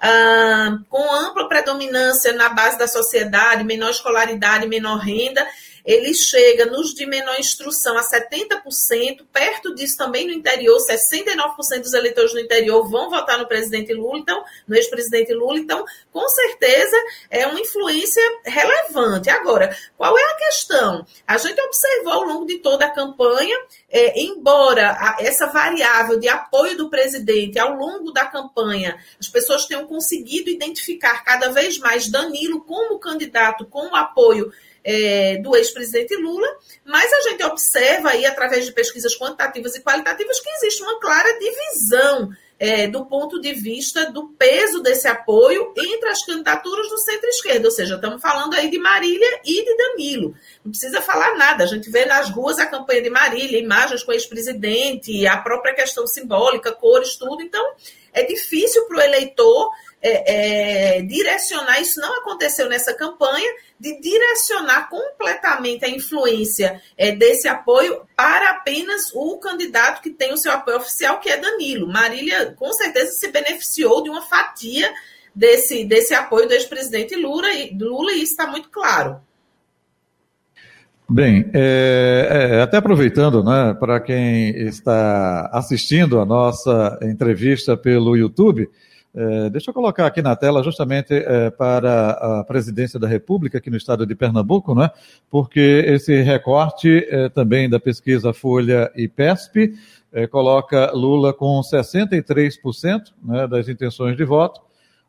Ah, 0.00 0.78
com 0.88 1.12
ampla 1.14 1.48
predominância 1.48 2.32
na 2.32 2.48
base 2.48 2.78
da 2.78 2.86
sociedade, 2.86 3.64
menor 3.64 3.90
escolaridade, 3.90 4.66
menor 4.66 4.98
renda, 4.98 5.46
ele 5.84 6.14
chega 6.14 6.64
nos 6.64 6.94
de 6.94 7.04
menor 7.04 7.38
instrução 7.38 7.96
a 7.98 8.02
70%, 8.02 9.26
perto 9.30 9.74
disso 9.74 9.98
também 9.98 10.26
no 10.26 10.32
interior, 10.32 10.78
69% 10.78 11.82
dos 11.82 11.92
eleitores 11.92 12.32
no 12.32 12.40
interior 12.40 12.88
vão 12.88 13.10
votar 13.10 13.38
no 13.38 13.46
presidente 13.46 13.92
Lula, 13.92 14.18
então, 14.18 14.42
no 14.66 14.74
ex-presidente 14.74 15.34
Lula, 15.34 15.58
então, 15.58 15.84
com 16.10 16.26
certeza 16.28 16.96
é 17.30 17.46
uma 17.46 17.60
influência 17.60 18.22
relevante. 18.44 19.28
Agora, 19.28 19.76
qual 19.96 20.16
é 20.16 20.22
a 20.22 20.36
questão? 20.36 21.06
A 21.26 21.36
gente 21.36 21.60
observou 21.60 22.12
ao 22.12 22.22
longo 22.22 22.46
de 22.46 22.58
toda 22.58 22.86
a 22.86 22.90
campanha, 22.90 23.56
é, 23.90 24.20
embora 24.22 24.90
a, 24.92 25.16
essa 25.20 25.46
variável 25.46 26.18
de 26.18 26.28
apoio 26.28 26.76
do 26.78 26.88
presidente 26.88 27.58
ao 27.58 27.74
longo 27.74 28.10
da 28.10 28.24
campanha, 28.24 28.98
as 29.20 29.28
pessoas 29.28 29.66
tenham 29.66 29.86
conseguido 29.86 30.48
identificar 30.48 31.22
cada 31.24 31.50
vez 31.50 31.78
mais 31.78 32.08
Danilo 32.08 32.64
como 32.64 32.98
candidato 32.98 33.66
com 33.66 33.94
apoio 33.94 34.50
é, 34.84 35.38
do 35.38 35.56
ex-presidente 35.56 36.14
Lula, 36.16 36.46
mas 36.84 37.10
a 37.12 37.20
gente 37.30 37.42
observa 37.44 38.10
aí, 38.10 38.26
através 38.26 38.66
de 38.66 38.72
pesquisas 38.72 39.16
quantitativas 39.18 39.74
e 39.74 39.82
qualitativas, 39.82 40.38
que 40.38 40.50
existe 40.50 40.82
uma 40.82 41.00
clara 41.00 41.38
divisão 41.38 42.30
é, 42.58 42.86
do 42.86 43.04
ponto 43.06 43.40
de 43.40 43.52
vista 43.52 44.10
do 44.12 44.28
peso 44.28 44.80
desse 44.80 45.08
apoio 45.08 45.72
entre 45.76 46.08
as 46.08 46.24
candidaturas 46.24 46.88
do 46.88 46.98
centro-esquerda, 46.98 47.66
ou 47.66 47.70
seja, 47.70 47.96
estamos 47.96 48.22
falando 48.22 48.54
aí 48.54 48.70
de 48.70 48.78
Marília 48.78 49.40
e 49.44 49.64
de 49.64 49.76
Danilo. 49.76 50.34
Não 50.64 50.70
precisa 50.70 51.00
falar 51.00 51.36
nada, 51.36 51.64
a 51.64 51.66
gente 51.66 51.90
vê 51.90 52.04
nas 52.04 52.30
ruas 52.30 52.58
a 52.58 52.66
campanha 52.66 53.02
de 53.02 53.10
Marília, 53.10 53.58
imagens 53.58 54.02
com 54.02 54.12
o 54.12 54.14
ex-presidente, 54.14 55.26
a 55.26 55.36
própria 55.38 55.74
questão 55.74 56.06
simbólica, 56.06 56.72
cores, 56.72 57.16
tudo, 57.16 57.42
então 57.42 57.74
é 58.14 58.22
difícil 58.22 58.86
para 58.86 58.98
o 58.98 59.00
eleitor 59.00 59.70
é, 60.06 60.98
é, 60.98 61.02
direcionar, 61.02 61.80
isso 61.80 61.98
não 61.98 62.18
aconteceu 62.18 62.68
nessa 62.68 62.92
campanha, 62.92 63.50
de 63.80 63.98
direcionar 64.00 64.90
completamente 64.90 65.84
a 65.84 65.88
influência 65.88 66.82
é, 66.96 67.12
desse 67.12 67.48
apoio 67.48 68.06
para 68.14 68.50
apenas 68.50 69.10
o 69.14 69.38
candidato 69.38 70.02
que 70.02 70.10
tem 70.10 70.32
o 70.32 70.36
seu 70.36 70.52
apoio 70.52 70.76
oficial, 70.76 71.20
que 71.20 71.30
é 71.30 71.38
Danilo. 71.38 71.88
Marília, 71.88 72.52
com 72.52 72.70
certeza, 72.74 73.12
se 73.12 73.28
beneficiou 73.28 74.02
de 74.02 74.10
uma 74.10 74.22
fatia 74.22 74.92
desse, 75.34 75.84
desse 75.84 76.12
apoio 76.14 76.46
do 76.46 76.54
ex-presidente 76.54 77.16
Lula, 77.16 77.48
Lula, 77.72 78.12
e 78.12 78.22
isso 78.22 78.32
está 78.32 78.46
muito 78.46 78.68
claro. 78.68 79.22
Bem, 81.08 81.50
é, 81.52 82.50
é, 82.56 82.62
até 82.62 82.78
aproveitando, 82.78 83.44
né, 83.44 83.74
para 83.78 84.00
quem 84.00 84.50
está 84.56 85.50
assistindo 85.52 86.18
a 86.18 86.24
nossa 86.24 86.98
entrevista 87.02 87.76
pelo 87.76 88.16
YouTube, 88.16 88.68
é, 89.14 89.50
deixa 89.50 89.70
eu 89.70 89.74
colocar 89.74 90.06
aqui 90.06 90.22
na 90.22 90.34
tela 90.34 90.62
justamente 90.62 91.12
é, 91.12 91.50
para 91.50 92.10
a 92.10 92.44
presidência 92.44 92.98
da 92.98 93.06
República 93.06 93.58
aqui 93.58 93.70
no 93.70 93.76
estado 93.76 94.04
de 94.04 94.14
Pernambuco, 94.14 94.74
né? 94.74 94.90
Porque 95.30 95.84
esse 95.86 96.22
recorte 96.22 97.06
é, 97.08 97.28
também 97.28 97.68
da 97.68 97.78
pesquisa 97.78 98.32
Folha 98.32 98.90
e 98.96 99.06
PESP 99.06 99.74
é, 100.12 100.26
coloca 100.26 100.90
Lula 100.92 101.32
com 101.32 101.60
63% 101.60 103.12
né, 103.22 103.46
das 103.46 103.68
intenções 103.68 104.16
de 104.16 104.24
voto, 104.24 104.60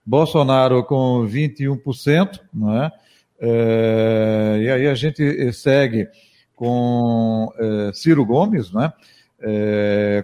Bolsonaro 0.05 0.83
com 0.83 1.25
21%, 1.25 2.39
né? 2.53 2.91
É, 2.91 3.05
e 3.41 4.69
aí 4.69 4.87
a 4.87 4.95
gente 4.95 5.53
segue 5.53 6.07
com 6.55 7.51
é, 7.57 7.91
Ciro 7.93 8.25
Gomes, 8.25 8.71
né? 8.71 8.91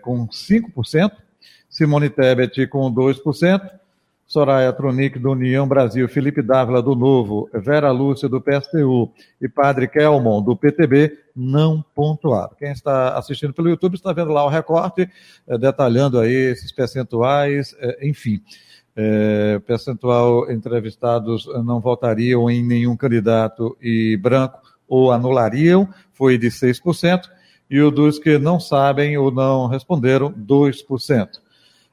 com 0.01 0.27
5%. 0.27 1.11
Simone 1.71 2.09
Tebet 2.09 2.67
com 2.67 2.93
2%, 2.93 3.61
Soraya 4.27 4.73
Tronic 4.73 5.17
do 5.17 5.31
União 5.31 5.65
Brasil, 5.65 6.07
Felipe 6.09 6.41
Dávila 6.41 6.81
do 6.81 6.95
Novo, 6.95 7.49
Vera 7.53 7.91
Lúcia 7.91 8.27
do 8.27 8.41
PSTU 8.41 9.09
e 9.41 9.47
Padre 9.47 9.87
Kelmon 9.87 10.43
do 10.43 10.53
PTB 10.53 11.17
não 11.33 11.83
pontuaram. 11.95 12.53
Quem 12.59 12.71
está 12.71 13.17
assistindo 13.17 13.53
pelo 13.53 13.69
YouTube 13.69 13.95
está 13.95 14.11
vendo 14.11 14.31
lá 14.31 14.43
o 14.45 14.49
recorte, 14.49 15.09
é, 15.47 15.57
detalhando 15.57 16.19
aí 16.19 16.33
esses 16.33 16.73
percentuais, 16.73 17.73
é, 17.79 18.05
enfim. 18.05 18.41
É, 18.95 19.59
percentual 19.65 20.51
entrevistados 20.51 21.47
não 21.63 21.79
votariam 21.79 22.49
em 22.49 22.61
nenhum 22.61 22.97
candidato 22.97 23.77
e 23.81 24.17
branco 24.17 24.59
ou 24.87 25.11
anulariam, 25.11 25.87
foi 26.11 26.37
de 26.37 26.47
6%, 26.47 27.21
e 27.69 27.81
o 27.81 27.89
dos 27.89 28.19
que 28.19 28.37
não 28.37 28.59
sabem 28.59 29.17
ou 29.17 29.31
não 29.31 29.67
responderam, 29.67 30.29
2%. 30.33 31.29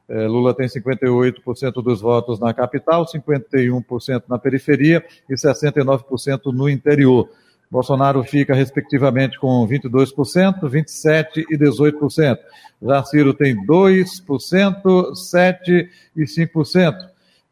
É, 0.08 0.26
Lula 0.26 0.54
tem 0.54 0.66
58% 0.66 1.82
dos 1.82 2.00
votos 2.00 2.40
na 2.40 2.52
capital, 2.52 3.04
51% 3.04 4.22
na 4.26 4.38
periferia 4.38 5.04
e 5.28 5.34
69% 5.34 6.52
no 6.52 6.68
interior. 6.68 7.28
Bolsonaro 7.70 8.22
fica, 8.22 8.54
respectivamente, 8.54 9.38
com 9.38 9.66
22%, 9.66 10.60
27% 10.62 11.44
e 11.50 11.58
18%. 11.58 12.38
Já 12.80 13.04
Ciro 13.04 13.34
tem 13.34 13.54
2%, 13.66 14.02
7% 15.12 15.88
e 16.16 16.24
5%. 16.24 16.94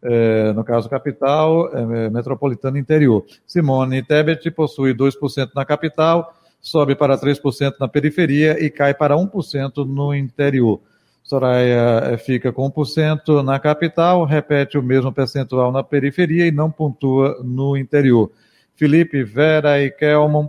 É, 0.02 0.52
no 0.52 0.62
caso 0.62 0.88
capital, 0.88 1.74
é, 1.74 2.10
metropolitano 2.10 2.76
e 2.76 2.80
interior. 2.80 3.24
Simone 3.46 4.02
Tebet 4.02 4.50
possui 4.50 4.94
2% 4.94 5.50
na 5.54 5.64
capital, 5.64 6.32
sobe 6.60 6.94
para 6.94 7.18
3% 7.18 7.74
na 7.80 7.88
periferia 7.88 8.62
e 8.62 8.70
cai 8.70 8.94
para 8.94 9.16
1% 9.16 9.84
no 9.84 10.14
interior. 10.14 10.80
Soraya 11.26 12.12
eh, 12.12 12.18
fica 12.18 12.52
com 12.52 12.70
1% 12.70 13.42
na 13.42 13.58
capital, 13.58 14.24
repete 14.24 14.78
o 14.78 14.82
mesmo 14.82 15.12
percentual 15.12 15.72
na 15.72 15.82
periferia 15.82 16.46
e 16.46 16.52
não 16.52 16.70
pontua 16.70 17.40
no 17.42 17.76
interior. 17.76 18.30
Felipe, 18.76 19.24
Vera 19.24 19.80
e 19.82 19.90
Kelman 19.90 20.48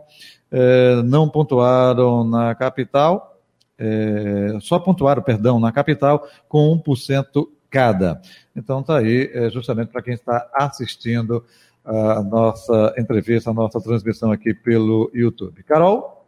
eh, 0.51 1.01
não 1.03 1.29
pontuaram 1.29 2.23
na 2.23 2.53
capital, 2.53 3.39
eh, 3.79 4.57
só 4.61 4.79
pontuaram, 4.79 5.21
perdão, 5.21 5.59
na 5.59 5.71
capital 5.71 6.27
com 6.47 6.71
1% 6.73 7.47
cada. 7.69 8.21
Então 8.55 8.81
tá 8.81 8.97
aí, 8.97 9.29
é, 9.33 9.49
justamente 9.49 9.89
para 9.89 10.01
quem 10.01 10.13
está 10.13 10.49
assistindo 10.53 11.43
a 11.85 12.21
nossa 12.21 12.93
entrevista, 12.97 13.49
a 13.49 13.53
nossa 13.53 13.79
transmissão 13.79 14.29
aqui 14.31 14.53
pelo 14.53 15.09
YouTube. 15.13 15.63
Carol? 15.63 16.25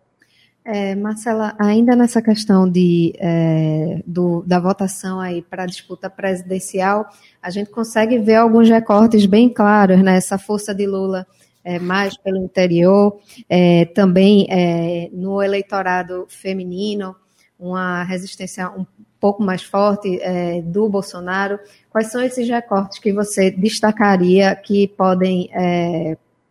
É, 0.64 0.96
Marcela, 0.96 1.54
ainda 1.60 1.96
nessa 1.96 2.22
questão 2.22 2.70
de, 2.70 3.14
é, 3.18 4.02
do, 4.06 4.44
da 4.46 4.60
votação 4.60 5.20
aí 5.20 5.42
para 5.42 5.64
a 5.64 5.66
disputa 5.66 6.10
presidencial, 6.10 7.10
a 7.42 7.50
gente 7.50 7.72
consegue 7.72 8.20
ver 8.20 8.36
alguns 8.36 8.70
recortes 8.70 9.26
bem 9.26 9.50
claros 9.50 10.02
né? 10.02 10.20
força 10.38 10.74
de 10.74 10.86
Lula 10.86 11.26
é, 11.64 11.80
mais 11.80 12.18
pelo 12.18 12.38
interior, 12.38 13.20
é, 13.50 13.86
também 13.86 14.48
é, 14.50 15.10
no 15.12 15.42
eleitorado 15.42 16.26
feminino, 16.30 17.16
uma 17.60 18.04
resistência 18.04 18.70
um 18.70 18.86
pouco 19.20 19.44
mais 19.44 19.64
forte 19.64 20.20
é, 20.22 20.62
do 20.62 20.88
Bolsonaro. 20.88 21.60
Quais 21.90 22.12
são 22.12 22.22
esses 22.22 22.48
recortes 22.48 23.00
que 23.00 23.12
você 23.12 23.52
destacaria 23.52 24.56
que 24.56 24.88
podem 24.88 25.50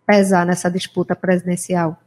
pesar 0.07 0.45
nessa 0.45 0.71
disputa 0.71 1.17
presidencial? 1.17 1.99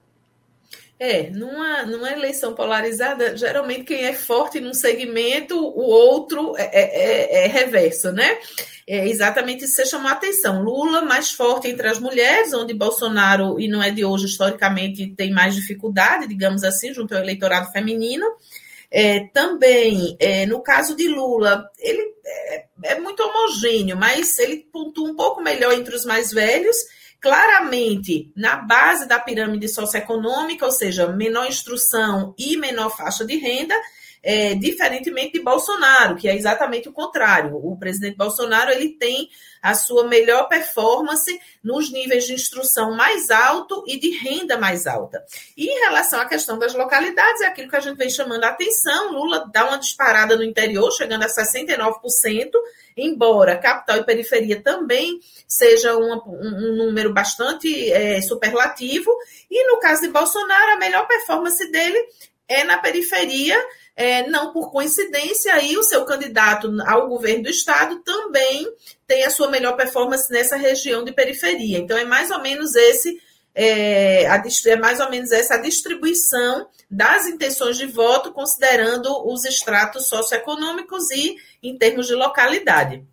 É, 1.04 1.32
numa, 1.32 1.82
numa 1.82 2.12
eleição 2.12 2.54
polarizada, 2.54 3.36
geralmente 3.36 3.86
quem 3.86 4.06
é 4.06 4.14
forte 4.14 4.62
num 4.62 4.72
segmento, 4.72 5.58
o 5.58 5.82
outro 5.82 6.56
é, 6.56 6.62
é, 6.62 7.42
é, 7.42 7.46
é 7.46 7.48
reverso, 7.48 8.12
né? 8.12 8.38
É 8.86 9.10
exatamente 9.10 9.64
isso 9.64 9.78
que 9.78 9.82
você 9.82 9.90
chamou 9.90 10.10
a 10.10 10.12
atenção. 10.12 10.62
Lula 10.62 11.02
mais 11.02 11.32
forte 11.32 11.68
entre 11.68 11.88
as 11.88 12.00
mulheres, 12.00 12.54
onde 12.54 12.76
Bolsonaro, 12.76 13.60
e 13.60 13.68
não 13.68 13.82
é 13.82 13.90
de 13.90 14.06
hoje, 14.06 14.28
historicamente, 14.28 15.12
tem 15.16 15.32
mais 15.32 15.56
dificuldade, 15.56 16.28
digamos 16.28 16.64
assim, 16.64 16.94
junto 16.94 17.16
ao 17.16 17.24
eleitorado 17.24 17.72
feminino. 17.72 18.28
É, 18.92 19.22
também, 19.34 20.16
é, 20.20 20.46
no 20.46 20.62
caso 20.62 20.96
de 20.96 21.08
Lula, 21.08 21.68
ele 21.80 22.14
é, 22.24 22.66
é 22.84 23.00
muito 23.00 23.24
homogêneo, 23.24 23.98
mas 23.98 24.38
ele 24.38 24.68
pontua 24.72 25.10
um 25.10 25.16
pouco 25.16 25.42
melhor 25.42 25.74
entre 25.74 25.96
os 25.96 26.06
mais 26.06 26.32
velhos 26.32 26.78
claramente 27.22 28.32
na 28.36 28.58
base 28.58 29.08
da 29.08 29.20
pirâmide 29.20 29.70
socioeconômica, 29.70 30.66
ou 30.66 30.72
seja, 30.72 31.08
menor 31.08 31.46
instrução 31.46 32.34
e 32.38 32.58
menor 32.58 32.90
faixa 32.90 33.24
de 33.24 33.38
renda, 33.38 33.76
é, 34.24 34.54
diferentemente 34.54 35.34
de 35.34 35.42
Bolsonaro, 35.42 36.16
que 36.16 36.28
é 36.28 36.36
exatamente 36.36 36.88
o 36.88 36.94
contrário. 36.94 37.56
O 37.56 37.78
presidente 37.78 38.16
Bolsonaro 38.16 38.72
ele 38.72 38.90
tem 38.90 39.30
a 39.62 39.74
sua 39.74 40.08
melhor 40.08 40.48
performance 40.48 41.40
nos 41.64 41.92
níveis 41.92 42.26
de 42.26 42.34
instrução 42.34 42.96
mais 42.96 43.30
alto 43.30 43.84
e 43.88 44.00
de 44.00 44.10
renda 44.18 44.58
mais 44.58 44.86
alta. 44.88 45.24
E 45.56 45.68
em 45.68 45.80
relação 45.82 46.20
à 46.20 46.26
questão 46.26 46.58
das 46.58 46.74
localidades, 46.74 47.42
é 47.42 47.48
aquilo 47.48 47.70
que 47.70 47.76
a 47.76 47.80
gente 47.80 47.98
vem 47.98 48.10
chamando 48.10 48.44
a 48.44 48.50
atenção. 48.50 49.12
Lula 49.12 49.50
dá 49.52 49.68
uma 49.68 49.78
disparada 49.78 50.36
no 50.36 50.44
interior, 50.44 50.92
chegando 50.92 51.24
a 51.24 51.28
69%, 51.28 52.52
embora 52.98 53.58
capital 53.58 53.98
e 53.98 54.06
periferia 54.06 54.62
também 54.62 55.20
seja 55.48 55.96
uma, 55.96 56.24
um, 56.28 56.76
número 56.76 57.14
bastante 57.14 57.92
é, 57.92 58.22
superlativo. 58.22 59.12
E 59.50 59.68
no 59.68 59.80
caso 59.80 60.02
de 60.02 60.10
Bolsonaro, 60.10 60.72
a 60.74 60.78
melhor 60.78 61.08
performance 61.08 61.72
dele 61.72 61.98
é 62.48 62.64
na 62.64 62.78
periferia, 62.78 63.58
é, 63.96 64.28
não 64.28 64.52
por 64.52 64.72
coincidência, 64.72 65.54
aí 65.54 65.78
o 65.78 65.84
seu 65.84 66.06
candidato 66.06 66.72
ao 66.86 67.08
governo 67.08 67.44
do 67.44 67.50
estado 67.50 68.00
também 68.04 68.68
tem 69.06 69.24
a 69.24 69.30
sua 69.30 69.50
melhor 69.50 69.76
performance 69.76 70.32
nessa 70.32 70.56
região 70.56 71.04
de 71.04 71.12
periferia. 71.12 71.78
Então, 71.78 71.98
é 71.98 72.06
mais 72.06 72.32
ou 72.32 72.42
menos 72.42 72.76
esse. 72.76 73.22
É, 73.54 74.28
a, 74.28 74.42
é 74.68 74.76
mais 74.78 75.02
ou 75.02 75.10
menos 75.10 75.30
essa 75.32 75.58
distribuição 75.58 76.68
das 76.90 77.28
intenções 77.28 77.78
de 77.78 77.86
voto, 77.86 78.32
considerando 78.32 79.10
os 79.28 79.44
estratos 79.44 80.08
socioeconômicos 80.08 81.12
e 81.12 81.36
em 81.62 81.78
termos 81.78 82.08
de 82.08 82.16
localidade. 82.16 83.04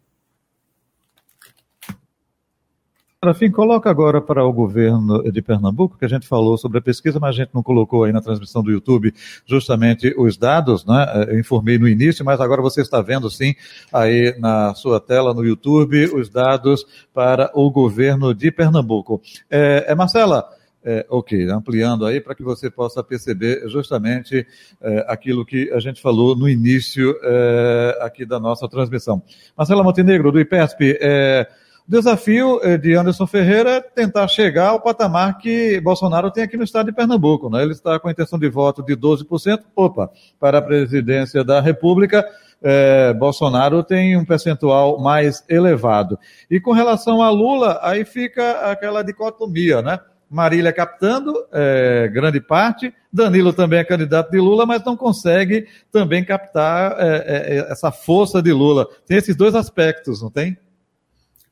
Rafim, 3.25 3.51
coloca 3.51 3.91
agora 3.91 4.21
para 4.21 4.45
o 4.45 4.53
governo 4.53 5.25
de 5.33 5.43
Pernambuco, 5.43 5.99
que 5.99 6.05
a 6.05 6.09
gente 6.09 6.25
falou 6.25 6.57
sobre 6.57 6.79
a 6.79 6.81
pesquisa, 6.81 7.19
mas 7.19 7.31
a 7.31 7.33
gente 7.33 7.51
não 7.53 7.65
colocou 7.65 8.05
aí 8.05 8.13
na 8.13 8.21
transmissão 8.21 8.63
do 8.63 8.71
YouTube 8.71 9.13
justamente 9.45 10.15
os 10.17 10.37
dados, 10.37 10.87
né? 10.87 11.27
Eu 11.29 11.41
informei 11.41 11.79
no 11.79 11.89
início, 11.89 12.25
mas 12.25 12.41
agora 12.41 12.63
você 12.63 12.81
está 12.81 13.03
vendo 13.03 13.29
sim 13.29 13.57
aí 13.93 14.37
na 14.39 14.73
sua 14.77 15.01
tela 15.01 15.35
no 15.35 15.45
YouTube 15.45 16.15
os 16.15 16.29
dados 16.29 16.87
para 17.13 17.51
o 17.55 17.69
governo 17.73 18.33
de 18.33 18.53
Pernambuco. 18.53 19.21
É, 19.51 19.87
é 19.89 19.97
Marcela, 19.97 20.49
é, 20.85 21.05
ok, 21.11 21.51
ampliando 21.51 22.07
aí 22.07 22.21
para 22.21 22.37
que 22.37 22.45
você 22.45 22.71
possa 22.71 23.03
perceber 23.03 23.69
justamente 23.69 24.47
é, 24.81 25.05
aquilo 25.09 25.45
que 25.45 25.73
a 25.73 25.81
gente 25.81 26.01
falou 26.01 26.37
no 26.37 26.49
início 26.49 27.19
é, 27.21 27.99
aqui 28.01 28.25
da 28.25 28.39
nossa 28.39 28.69
transmissão. 28.69 29.21
Marcela 29.57 29.83
Montenegro, 29.83 30.31
do 30.31 30.39
IPESP, 30.39 30.97
é, 31.01 31.49
o 31.89 31.91
desafio 31.91 32.61
eh, 32.63 32.77
de 32.77 32.95
Anderson 32.95 33.27
Ferreira 33.27 33.71
é 33.77 33.81
tentar 33.81 34.29
chegar 34.29 34.69
ao 34.69 34.81
patamar 34.81 35.39
que 35.39 35.81
Bolsonaro 35.81 36.31
tem 36.31 36.45
aqui 36.45 36.55
no 36.55 36.65
estado 36.65 36.87
de 36.87 36.93
Pernambuco. 36.93 37.49
Né? 37.49 37.63
Ele 37.63 37.73
está 37.73 37.99
com 37.99 38.09
a 38.09 38.11
intenção 38.11 38.39
de 38.39 38.49
voto 38.51 38.83
de 38.83 38.95
12%. 38.95 39.61
Opa, 39.75 40.11
para 40.39 40.59
a 40.59 40.63
presidência 40.63 41.43
da 41.43 41.63
República, 41.63 42.29
eh, 42.63 43.15
Bolsonaro 43.15 43.83
tem 43.83 44.19
um 44.19 44.25
percentual 44.25 45.01
mais 45.01 45.43
elevado. 45.49 46.19
E 46.51 46.61
com 46.61 46.73
relação 46.73 47.23
a 47.23 47.31
Lula, 47.31 47.81
aí 47.83 48.05
fica 48.05 48.71
aquela 48.71 49.03
dicotomia, 49.03 49.81
né? 49.81 49.99
Marília 50.31 50.75
captando 50.75 51.33
é, 51.51 52.07
grande 52.09 52.39
parte, 52.39 52.93
Danilo 53.11 53.51
também 53.51 53.79
é 53.79 53.85
candidato 53.85 54.31
de 54.31 54.39
Lula, 54.39 54.67
mas 54.67 54.85
não 54.85 54.95
consegue 54.95 55.67
também 55.91 56.23
captar 56.23 56.97
é, 56.99 57.17
é, 57.17 57.73
essa 57.73 57.91
força 57.91 58.43
de 58.43 58.53
Lula. 58.53 58.87
Tem 59.07 59.17
esses 59.17 59.35
dois 59.35 59.55
aspectos, 59.55 60.21
não 60.21 60.31
tem? 60.31 60.59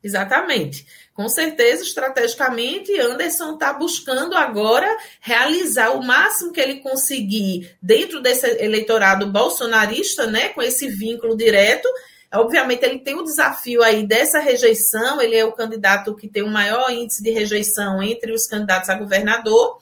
Exatamente. 0.06 0.86
Com 1.12 1.28
certeza, 1.28 1.82
estrategicamente, 1.82 2.96
Anderson 3.00 3.54
está 3.54 3.72
buscando 3.72 4.36
agora 4.36 4.86
realizar 5.20 5.90
o 5.90 6.02
máximo 6.04 6.52
que 6.52 6.60
ele 6.60 6.76
conseguir 6.76 7.76
dentro 7.82 8.22
desse 8.22 8.46
eleitorado 8.62 9.26
bolsonarista, 9.26 10.24
né, 10.28 10.50
com 10.50 10.62
esse 10.62 10.86
vínculo 10.86 11.36
direto. 11.36 11.88
Obviamente, 12.32 12.84
ele 12.84 13.00
tem 13.00 13.16
o 13.16 13.24
desafio 13.24 13.82
aí 13.82 14.06
dessa 14.06 14.38
rejeição, 14.38 15.20
ele 15.20 15.34
é 15.34 15.44
o 15.44 15.52
candidato 15.52 16.14
que 16.14 16.28
tem 16.28 16.44
o 16.44 16.50
maior 16.50 16.88
índice 16.90 17.20
de 17.20 17.30
rejeição 17.32 18.00
entre 18.00 18.32
os 18.32 18.46
candidatos 18.46 18.88
a 18.88 18.94
governador. 18.94 19.78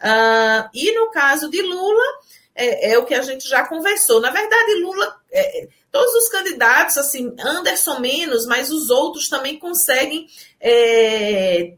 Uh, 0.00 0.68
e 0.74 0.92
no 0.92 1.10
caso 1.12 1.48
de 1.48 1.62
Lula, 1.62 2.04
é, 2.58 2.92
é, 2.92 2.98
o 2.98 3.04
que 3.04 3.14
a 3.14 3.22
gente 3.22 3.48
já 3.48 3.66
conversou. 3.66 4.20
Na 4.20 4.30
verdade, 4.30 4.74
Lula. 4.82 5.16
É, 5.30 5.68
Todos 5.90 6.14
os 6.14 6.28
candidatos, 6.28 6.98
assim, 6.98 7.34
Anderson 7.40 7.98
menos, 7.98 8.46
mas 8.46 8.70
os 8.70 8.90
outros 8.90 9.28
também 9.28 9.58
conseguem, 9.58 10.26
é, 10.60 11.62
é, 11.62 11.74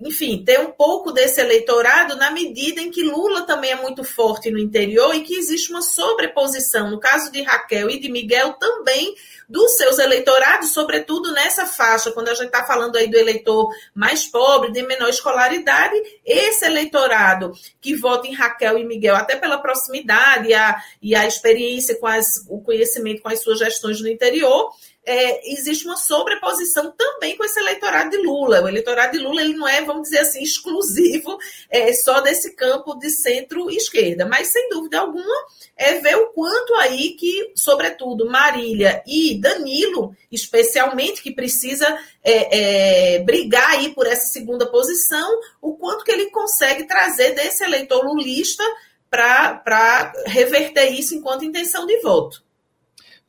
enfim, 0.00 0.44
ter 0.44 0.60
um 0.60 0.70
pouco 0.70 1.12
desse 1.12 1.40
eleitorado 1.40 2.16
na 2.16 2.30
medida 2.30 2.80
em 2.80 2.90
que 2.90 3.02
Lula 3.02 3.42
também 3.42 3.70
é 3.70 3.74
muito 3.74 4.04
forte 4.04 4.50
no 4.50 4.58
interior 4.58 5.14
e 5.14 5.22
que 5.22 5.34
existe 5.34 5.70
uma 5.70 5.82
sobreposição. 5.82 6.90
No 6.90 7.00
caso 7.00 7.30
de 7.32 7.42
Raquel 7.42 7.90
e 7.90 7.98
de 7.98 8.10
Miguel, 8.10 8.54
também 8.54 9.14
dos 9.48 9.76
seus 9.76 9.98
eleitorados, 9.98 10.72
sobretudo 10.72 11.32
nessa 11.32 11.66
faixa, 11.66 12.12
quando 12.12 12.28
a 12.28 12.34
gente 12.34 12.46
está 12.46 12.64
falando 12.64 12.96
aí 12.96 13.10
do 13.10 13.16
eleitor 13.16 13.68
mais 13.92 14.24
pobre, 14.24 14.70
de 14.70 14.82
menor 14.82 15.08
escolaridade, 15.08 16.00
esse 16.24 16.64
eleitorado 16.64 17.52
que 17.80 17.96
vota 17.96 18.28
em 18.28 18.32
Raquel 18.32 18.78
e 18.78 18.86
Miguel, 18.86 19.16
até 19.16 19.34
pela 19.34 19.58
proximidade 19.58 20.48
e 20.48 20.54
a, 20.54 20.80
e 21.02 21.14
a 21.16 21.26
experiência 21.26 21.98
com 21.98 22.06
as, 22.06 22.26
o 22.48 22.60
conhecimento 22.60 23.20
com 23.20 23.28
as 23.28 23.42
suas 23.42 23.58
gestões 23.58 24.00
no 24.00 24.08
interior, 24.08 24.70
é, 25.10 25.52
existe 25.52 25.84
uma 25.86 25.96
sobreposição 25.96 26.94
também 26.96 27.36
com 27.36 27.44
esse 27.44 27.58
eleitorado 27.58 28.10
de 28.10 28.18
Lula. 28.18 28.62
O 28.62 28.68
eleitorado 28.68 29.18
de 29.18 29.18
Lula 29.18 29.42
ele 29.42 29.54
não 29.54 29.66
é, 29.66 29.82
vamos 29.82 30.02
dizer 30.02 30.20
assim, 30.20 30.40
exclusivo 30.40 31.36
é, 31.68 31.92
só 31.92 32.20
desse 32.20 32.54
campo 32.54 32.94
de 32.94 33.10
centro-esquerda, 33.10 34.24
mas 34.24 34.52
sem 34.52 34.68
dúvida 34.68 35.00
alguma 35.00 35.34
é 35.76 35.94
ver 35.94 36.14
o 36.14 36.28
quanto 36.28 36.74
aí 36.76 37.16
que, 37.18 37.50
sobretudo, 37.56 38.30
Marília 38.30 39.02
e 39.04 39.40
Danilo, 39.40 40.14
especialmente, 40.30 41.22
que 41.22 41.32
precisa 41.32 41.86
é, 42.22 43.16
é, 43.16 43.18
brigar 43.18 43.70
aí 43.70 43.92
por 43.92 44.06
essa 44.06 44.28
segunda 44.28 44.70
posição, 44.70 45.28
o 45.60 45.74
quanto 45.74 46.04
que 46.04 46.12
ele 46.12 46.30
consegue 46.30 46.84
trazer 46.84 47.34
desse 47.34 47.64
eleitor 47.64 48.04
lulista 48.04 48.62
para 49.10 50.12
reverter 50.26 50.90
isso 50.90 51.16
enquanto 51.16 51.44
intenção 51.44 51.84
de 51.84 51.98
voto. 51.98 52.48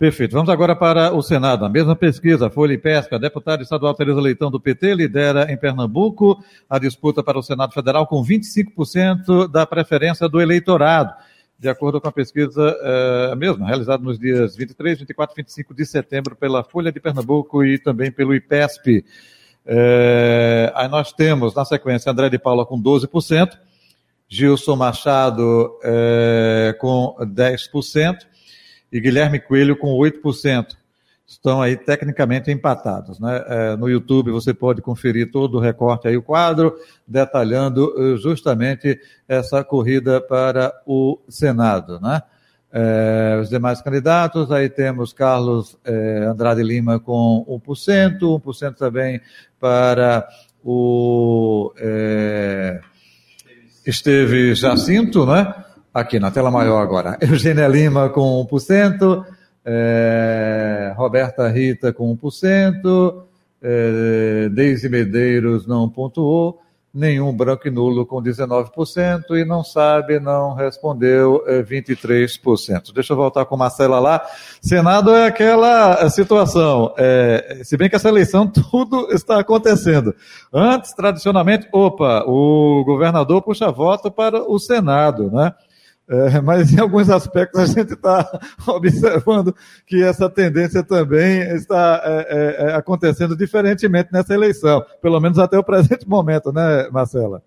Perfeito. 0.01 0.31
Vamos 0.31 0.49
agora 0.49 0.75
para 0.75 1.13
o 1.13 1.21
Senado. 1.21 1.63
A 1.63 1.69
mesma 1.69 1.95
pesquisa, 1.95 2.49
Folha 2.49 2.73
e 2.73 2.77
Pesca, 2.79 3.19
deputada 3.19 3.61
estadual 3.61 3.93
Tereza 3.93 4.19
Leitão 4.19 4.49
do 4.49 4.59
PT 4.59 4.95
lidera 4.95 5.53
em 5.53 5.55
Pernambuco 5.55 6.43
a 6.67 6.79
disputa 6.79 7.21
para 7.21 7.37
o 7.37 7.43
Senado 7.43 7.71
Federal 7.71 8.07
com 8.07 8.23
25% 8.23 9.47
da 9.47 9.63
preferência 9.63 10.27
do 10.27 10.41
eleitorado, 10.41 11.13
de 11.55 11.69
acordo 11.69 12.01
com 12.01 12.07
a 12.07 12.11
pesquisa 12.11 12.75
é, 12.81 13.35
mesma, 13.35 13.67
realizada 13.67 14.01
nos 14.01 14.17
dias 14.17 14.55
23, 14.55 14.97
24 15.01 15.35
e 15.35 15.43
25 15.43 15.71
de 15.75 15.85
setembro 15.85 16.35
pela 16.35 16.63
Folha 16.63 16.91
de 16.91 16.99
Pernambuco 16.99 17.63
e 17.63 17.77
também 17.77 18.11
pelo 18.11 18.33
IPESP. 18.33 19.05
É, 19.63 20.71
aí 20.73 20.87
nós 20.87 21.13
temos, 21.13 21.53
na 21.53 21.63
sequência, 21.63 22.11
André 22.11 22.27
de 22.27 22.39
Paula 22.39 22.65
com 22.65 22.81
12%, 22.81 23.51
Gilson 24.27 24.75
Machado 24.75 25.77
é, 25.83 26.75
com 26.79 27.15
10%, 27.19 28.30
e 28.91 28.99
Guilherme 28.99 29.39
Coelho 29.39 29.75
com 29.75 29.97
8%. 29.97 30.75
Estão 31.25 31.61
aí 31.61 31.77
tecnicamente 31.77 32.51
empatados. 32.51 33.19
Né? 33.19 33.43
É, 33.47 33.75
no 33.77 33.89
YouTube 33.89 34.31
você 34.31 34.53
pode 34.53 34.81
conferir 34.81 35.31
todo 35.31 35.57
o 35.57 35.61
recorte 35.61 36.07
aí, 36.07 36.17
o 36.17 36.21
quadro, 36.21 36.75
detalhando 37.07 37.93
eh, 37.97 38.17
justamente 38.17 38.99
essa 39.29 39.63
corrida 39.63 40.19
para 40.19 40.73
o 40.85 41.17
Senado. 41.29 42.01
Né? 42.01 42.21
É, 42.73 43.37
os 43.41 43.49
demais 43.49 43.81
candidatos, 43.81 44.51
aí 44.51 44.69
temos 44.69 45.11
Carlos 45.11 45.77
é, 45.83 46.25
Andrade 46.25 46.63
Lima 46.63 46.99
com 46.99 47.45
1%, 47.65 48.19
1% 48.19 48.75
também 48.75 49.21
para 49.59 50.27
o 50.63 51.73
é, 51.77 52.79
Esteve 53.85 54.55
Jacinto, 54.55 55.25
né? 55.25 55.53
Aqui 55.93 56.19
na 56.19 56.31
tela 56.31 56.49
maior 56.49 56.81
agora. 56.81 57.17
Eugênia 57.21 57.67
Lima 57.67 58.07
com 58.09 58.47
1%, 58.49 59.25
é, 59.65 60.93
Roberta 60.95 61.49
Rita 61.49 61.91
com 61.91 62.15
1%, 62.15 63.23
é, 63.61 64.49
Deise 64.49 64.87
Medeiros 64.87 65.67
não 65.67 65.89
pontuou, 65.89 66.61
nenhum 66.93 67.33
branco 67.33 67.67
e 67.67 67.71
nulo 67.71 68.05
com 68.05 68.21
19% 68.21 69.31
e 69.31 69.43
não 69.43 69.65
sabe, 69.65 70.17
não 70.17 70.53
respondeu 70.53 71.43
é, 71.45 71.61
23%. 71.61 72.93
Deixa 72.93 73.11
eu 73.11 73.17
voltar 73.17 73.43
com 73.43 73.57
Marcela 73.57 73.99
lá. 73.99 74.25
Senado 74.61 75.13
é 75.13 75.25
aquela 75.25 76.09
situação, 76.09 76.93
é, 76.97 77.61
se 77.65 77.75
bem 77.75 77.89
que 77.89 77.97
essa 77.97 78.07
eleição 78.07 78.47
tudo 78.47 79.11
está 79.11 79.41
acontecendo. 79.41 80.15
Antes, 80.53 80.93
tradicionalmente, 80.93 81.67
opa, 81.71 82.23
o 82.25 82.81
governador 82.85 83.41
puxa 83.41 83.69
voto 83.69 84.09
para 84.09 84.41
o 84.49 84.57
Senado, 84.57 85.29
né? 85.29 85.53
É, 86.11 86.41
mas 86.41 86.73
em 86.73 86.79
alguns 86.81 87.09
aspectos 87.09 87.57
a 87.57 87.65
gente 87.65 87.93
está 87.93 88.29
observando 88.67 89.55
que 89.87 90.03
essa 90.03 90.29
tendência 90.29 90.83
também 90.83 91.39
está 91.55 92.01
é, 92.03 92.11
é, 92.11 92.65
é, 92.71 92.75
acontecendo 92.75 93.33
diferentemente 93.33 94.11
nessa 94.11 94.33
eleição, 94.33 94.83
pelo 95.01 95.21
menos 95.21 95.39
até 95.39 95.57
o 95.57 95.63
presente 95.63 96.05
momento, 96.05 96.51
né, 96.51 96.89
Marcela? 96.91 97.41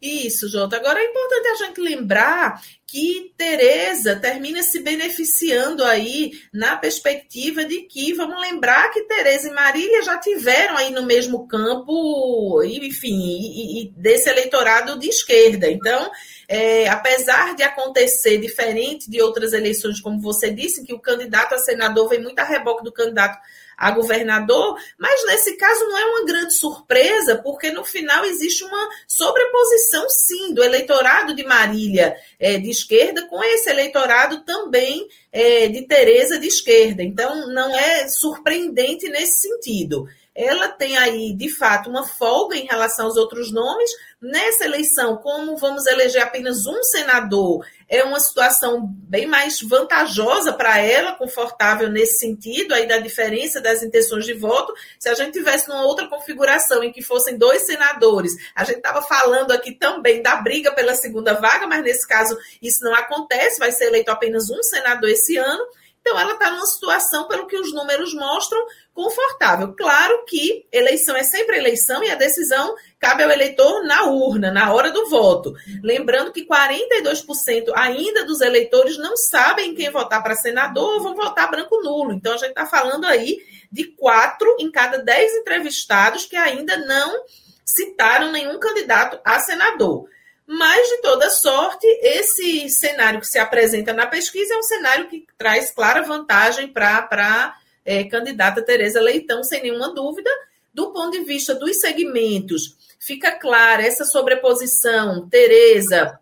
Isso, 0.00 0.46
Jota. 0.50 0.76
Agora 0.76 1.00
é 1.00 1.06
importante 1.06 1.48
a 1.48 1.66
gente 1.66 1.80
lembrar 1.80 2.62
que 2.86 3.32
Tereza 3.34 4.14
termina 4.14 4.62
se 4.62 4.80
beneficiando 4.80 5.82
aí 5.82 6.32
na 6.52 6.76
perspectiva 6.76 7.64
de 7.64 7.80
que, 7.82 8.12
vamos 8.12 8.38
lembrar 8.40 8.90
que 8.90 9.04
Tereza 9.04 9.48
e 9.48 9.52
Marília 9.54 10.02
já 10.02 10.18
tiveram 10.18 10.76
aí 10.76 10.90
no 10.90 11.02
mesmo 11.02 11.48
campo, 11.48 12.62
enfim, 12.62 13.18
e, 13.18 13.84
e 13.84 13.88
desse 13.96 14.28
eleitorado 14.28 14.98
de 14.98 15.08
esquerda. 15.08 15.66
Então, 15.68 16.10
é, 16.46 16.88
apesar 16.88 17.56
de 17.56 17.62
acontecer 17.62 18.36
diferente 18.36 19.10
de 19.10 19.22
outras 19.22 19.54
eleições, 19.54 20.00
como 20.00 20.20
você 20.20 20.50
disse, 20.50 20.84
que 20.84 20.92
o 20.92 21.00
candidato 21.00 21.54
a 21.54 21.58
senador 21.58 22.06
vem 22.08 22.22
muito 22.22 22.38
a 22.38 22.44
reboque 22.44 22.84
do 22.84 22.92
candidato 22.92 23.38
a 23.76 23.90
governador, 23.90 24.78
mas 24.98 25.26
nesse 25.26 25.56
caso 25.56 25.84
não 25.86 25.98
é 25.98 26.04
uma 26.06 26.24
grande 26.24 26.56
surpresa, 26.56 27.36
porque 27.36 27.70
no 27.70 27.84
final 27.84 28.24
existe 28.24 28.64
uma 28.64 28.88
sobreposição, 29.06 30.08
sim, 30.08 30.54
do 30.54 30.64
eleitorado 30.64 31.34
de 31.34 31.44
Marília 31.44 32.16
é, 32.38 32.58
de 32.58 32.70
esquerda 32.70 33.26
com 33.26 33.42
esse 33.44 33.68
eleitorado 33.68 34.42
também 34.44 35.06
é, 35.30 35.68
de 35.68 35.82
Tereza 35.86 36.38
de 36.38 36.46
esquerda. 36.46 37.02
Então, 37.02 37.48
não 37.48 37.76
é 37.76 38.08
surpreendente 38.08 39.08
nesse 39.08 39.48
sentido 39.48 40.08
ela 40.36 40.68
tem 40.68 40.98
aí, 40.98 41.34
de 41.34 41.48
fato, 41.48 41.88
uma 41.88 42.06
folga 42.06 42.56
em 42.56 42.66
relação 42.66 43.06
aos 43.06 43.16
outros 43.16 43.50
nomes. 43.50 43.90
Nessa 44.20 44.66
eleição, 44.66 45.16
como 45.16 45.56
vamos 45.56 45.86
eleger 45.86 46.22
apenas 46.22 46.66
um 46.66 46.82
senador, 46.82 47.64
é 47.88 48.04
uma 48.04 48.20
situação 48.20 48.86
bem 48.86 49.26
mais 49.26 49.62
vantajosa 49.62 50.52
para 50.52 50.78
ela, 50.78 51.14
confortável 51.14 51.88
nesse 51.88 52.18
sentido, 52.18 52.74
aí 52.74 52.86
da 52.86 52.98
diferença 52.98 53.62
das 53.62 53.82
intenções 53.82 54.26
de 54.26 54.34
voto. 54.34 54.74
Se 54.98 55.08
a 55.08 55.14
gente 55.14 55.32
tivesse 55.32 55.70
numa 55.70 55.86
outra 55.86 56.06
configuração 56.06 56.84
em 56.84 56.92
que 56.92 57.02
fossem 57.02 57.38
dois 57.38 57.62
senadores, 57.62 58.32
a 58.54 58.62
gente 58.62 58.78
estava 58.78 59.00
falando 59.00 59.52
aqui 59.52 59.72
também 59.72 60.20
da 60.20 60.36
briga 60.36 60.70
pela 60.72 60.94
segunda 60.94 61.32
vaga, 61.32 61.66
mas 61.66 61.82
nesse 61.82 62.06
caso 62.06 62.36
isso 62.60 62.84
não 62.84 62.94
acontece, 62.94 63.58
vai 63.58 63.72
ser 63.72 63.86
eleito 63.86 64.10
apenas 64.10 64.50
um 64.50 64.62
senador 64.62 65.08
esse 65.08 65.38
ano. 65.38 65.64
Então, 66.06 66.20
ela 66.20 66.34
está 66.34 66.52
numa 66.52 66.66
situação, 66.66 67.26
pelo 67.26 67.48
que 67.48 67.58
os 67.58 67.74
números 67.74 68.14
mostram, 68.14 68.64
confortável. 68.94 69.74
Claro 69.76 70.24
que 70.24 70.64
eleição 70.70 71.16
é 71.16 71.24
sempre 71.24 71.56
eleição 71.56 72.00
e 72.04 72.08
a 72.08 72.14
decisão 72.14 72.76
cabe 72.96 73.24
ao 73.24 73.30
eleitor 73.30 73.82
na 73.82 74.04
urna, 74.04 74.52
na 74.52 74.72
hora 74.72 74.92
do 74.92 75.08
voto. 75.08 75.52
Lembrando 75.82 76.30
que 76.30 76.46
42% 76.46 77.72
ainda 77.74 78.24
dos 78.24 78.40
eleitores 78.40 78.96
não 78.98 79.16
sabem 79.16 79.74
quem 79.74 79.90
votar 79.90 80.22
para 80.22 80.36
senador 80.36 80.94
ou 80.94 81.02
vão 81.02 81.16
votar 81.16 81.50
branco 81.50 81.82
nulo. 81.82 82.12
Então, 82.12 82.34
a 82.34 82.36
gente 82.36 82.50
está 82.50 82.66
falando 82.66 83.04
aí 83.04 83.38
de 83.72 83.86
quatro 83.86 84.54
em 84.60 84.70
cada 84.70 84.98
dez 84.98 85.34
entrevistados 85.34 86.24
que 86.24 86.36
ainda 86.36 86.76
não 86.76 87.24
citaram 87.64 88.30
nenhum 88.30 88.60
candidato 88.60 89.18
a 89.24 89.40
senador. 89.40 90.08
Mas, 90.46 90.88
de 90.88 90.98
toda 90.98 91.28
sorte, 91.28 91.86
esse 92.02 92.68
cenário 92.68 93.20
que 93.20 93.26
se 93.26 93.38
apresenta 93.38 93.92
na 93.92 94.06
pesquisa 94.06 94.54
é 94.54 94.58
um 94.58 94.62
cenário 94.62 95.08
que 95.08 95.26
traz 95.36 95.72
clara 95.72 96.02
vantagem 96.02 96.68
para 96.68 97.08
a 97.10 97.56
é, 97.84 98.04
candidata 98.04 98.62
Tereza 98.62 99.00
Leitão, 99.00 99.42
sem 99.42 99.62
nenhuma 99.62 99.92
dúvida. 99.92 100.30
Do 100.72 100.92
ponto 100.92 101.18
de 101.18 101.24
vista 101.24 101.54
dos 101.54 101.80
segmentos, 101.80 102.76
fica 103.00 103.32
clara 103.32 103.82
essa 103.82 104.04
sobreposição, 104.04 105.28
Tereza, 105.28 106.20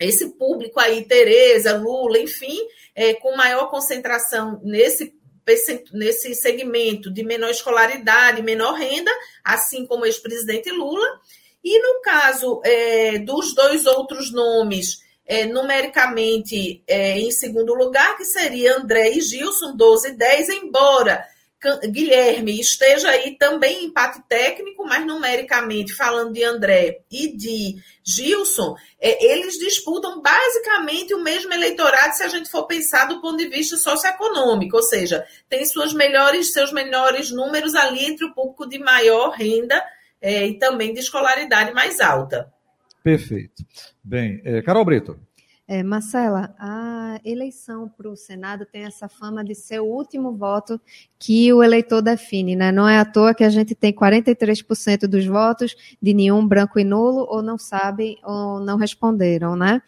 esse 0.00 0.30
público 0.30 0.80
aí, 0.80 1.04
Tereza, 1.04 1.76
Lula, 1.76 2.18
enfim, 2.18 2.58
é, 2.94 3.14
com 3.14 3.36
maior 3.36 3.70
concentração 3.70 4.60
nesse 4.64 5.14
nesse 5.92 6.32
segmento 6.34 7.10
de 7.12 7.24
menor 7.24 7.50
escolaridade, 7.50 8.42
menor 8.42 8.74
renda, 8.74 9.10
assim 9.42 9.84
como 9.84 10.04
o 10.04 10.06
ex-presidente 10.06 10.70
Lula, 10.70 11.20
e 11.62 11.78
no 11.80 12.00
caso 12.02 12.60
é, 12.64 13.18
dos 13.18 13.54
dois 13.54 13.86
outros 13.86 14.32
nomes, 14.32 15.02
é, 15.26 15.44
numericamente 15.44 16.82
é, 16.86 17.18
em 17.18 17.30
segundo 17.30 17.74
lugar, 17.74 18.16
que 18.16 18.24
seria 18.24 18.76
André 18.76 19.10
e 19.10 19.20
Gilson, 19.20 19.76
12 19.76 20.08
e 20.08 20.12
10, 20.12 20.48
embora 20.48 21.24
Guilherme 21.90 22.58
esteja 22.58 23.10
aí 23.10 23.36
também 23.36 23.82
em 23.82 23.86
empate 23.86 24.22
técnico, 24.26 24.82
mas 24.86 25.06
numericamente, 25.06 25.94
falando 25.94 26.32
de 26.32 26.42
André 26.42 27.02
e 27.10 27.36
de 27.36 27.76
Gilson, 28.02 28.74
é, 28.98 29.32
eles 29.32 29.58
disputam 29.58 30.22
basicamente 30.22 31.12
o 31.12 31.22
mesmo 31.22 31.52
eleitorado 31.52 32.14
se 32.14 32.22
a 32.22 32.28
gente 32.28 32.50
for 32.50 32.66
pensar 32.66 33.04
do 33.04 33.20
ponto 33.20 33.36
de 33.36 33.48
vista 33.48 33.76
socioeconômico, 33.76 34.76
ou 34.76 34.82
seja, 34.82 35.24
tem 35.50 35.66
suas 35.66 35.92
melhores, 35.92 36.52
seus 36.52 36.72
melhores 36.72 37.30
números 37.30 37.74
ali 37.74 38.06
entre 38.06 38.24
o 38.24 38.32
público 38.32 38.66
de 38.66 38.78
maior 38.78 39.30
renda 39.30 39.84
é, 40.20 40.46
e 40.46 40.58
também 40.58 40.92
de 40.92 41.00
escolaridade 41.00 41.72
mais 41.72 42.00
alta. 42.00 42.52
Perfeito. 43.02 43.64
Bem, 44.02 44.40
é, 44.44 44.60
Carol 44.62 44.84
Brito. 44.84 45.18
É, 45.72 45.84
Marcela, 45.84 46.52
a 46.58 47.20
eleição 47.24 47.88
para 47.88 48.10
o 48.10 48.16
Senado 48.16 48.66
tem 48.66 48.82
essa 48.82 49.08
fama 49.08 49.44
de 49.44 49.54
ser 49.54 49.78
o 49.78 49.84
último 49.84 50.36
voto 50.36 50.80
que 51.16 51.52
o 51.52 51.62
eleitor 51.62 52.02
define, 52.02 52.56
né? 52.56 52.72
Não 52.72 52.88
é 52.88 52.98
à 52.98 53.04
toa 53.04 53.32
que 53.32 53.44
a 53.44 53.48
gente 53.48 53.72
tem 53.72 53.92
43% 53.92 55.06
dos 55.06 55.24
votos 55.26 55.76
de 56.02 56.12
nenhum 56.12 56.44
branco 56.44 56.80
e 56.80 56.82
nulo, 56.82 57.24
ou 57.30 57.40
não 57.40 57.56
sabem, 57.56 58.18
ou 58.24 58.58
não 58.58 58.76
responderam, 58.76 59.54
né? 59.54 59.80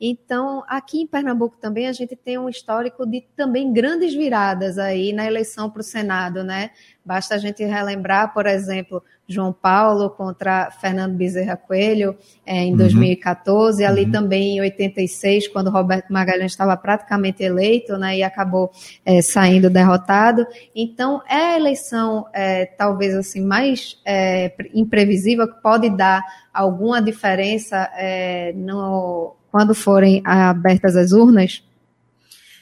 Então, 0.00 0.62
aqui 0.68 1.02
em 1.02 1.06
Pernambuco 1.06 1.56
também 1.60 1.88
a 1.88 1.92
gente 1.92 2.14
tem 2.14 2.38
um 2.38 2.48
histórico 2.48 3.04
de 3.04 3.24
também 3.36 3.72
grandes 3.72 4.14
viradas 4.14 4.78
aí 4.78 5.12
na 5.12 5.26
eleição 5.26 5.68
para 5.68 5.80
o 5.80 5.84
Senado, 5.84 6.44
né? 6.44 6.70
Basta 7.04 7.34
a 7.34 7.38
gente 7.38 7.64
relembrar, 7.64 8.32
por 8.32 8.46
exemplo, 8.46 9.02
João 9.26 9.52
Paulo 9.52 10.10
contra 10.10 10.70
Fernando 10.70 11.16
Bezerra 11.16 11.56
Coelho 11.56 12.16
é, 12.46 12.62
em 12.62 12.70
uhum. 12.72 12.76
2014, 12.76 13.84
ali 13.84 14.04
uhum. 14.04 14.12
também 14.12 14.56
em 14.56 14.60
86, 14.60 15.48
quando 15.48 15.68
Roberto 15.70 16.12
Magalhães 16.12 16.52
estava 16.52 16.76
praticamente 16.76 17.42
eleito, 17.42 17.98
né, 17.98 18.18
e 18.18 18.22
acabou 18.22 18.70
é, 19.04 19.20
saindo 19.20 19.68
derrotado. 19.68 20.46
Então, 20.74 21.22
é 21.28 21.54
a 21.54 21.56
eleição, 21.56 22.26
é, 22.32 22.66
talvez 22.66 23.14
assim, 23.14 23.40
mais 23.40 24.00
é, 24.04 24.54
imprevisível, 24.72 25.48
que 25.48 25.60
pode 25.60 25.90
dar 25.90 26.22
alguma 26.52 27.02
diferença 27.02 27.90
é, 27.96 28.52
no, 28.54 29.34
quando 29.58 29.74
forem 29.74 30.22
abertas 30.24 30.94
as 30.94 31.10
urnas? 31.10 31.64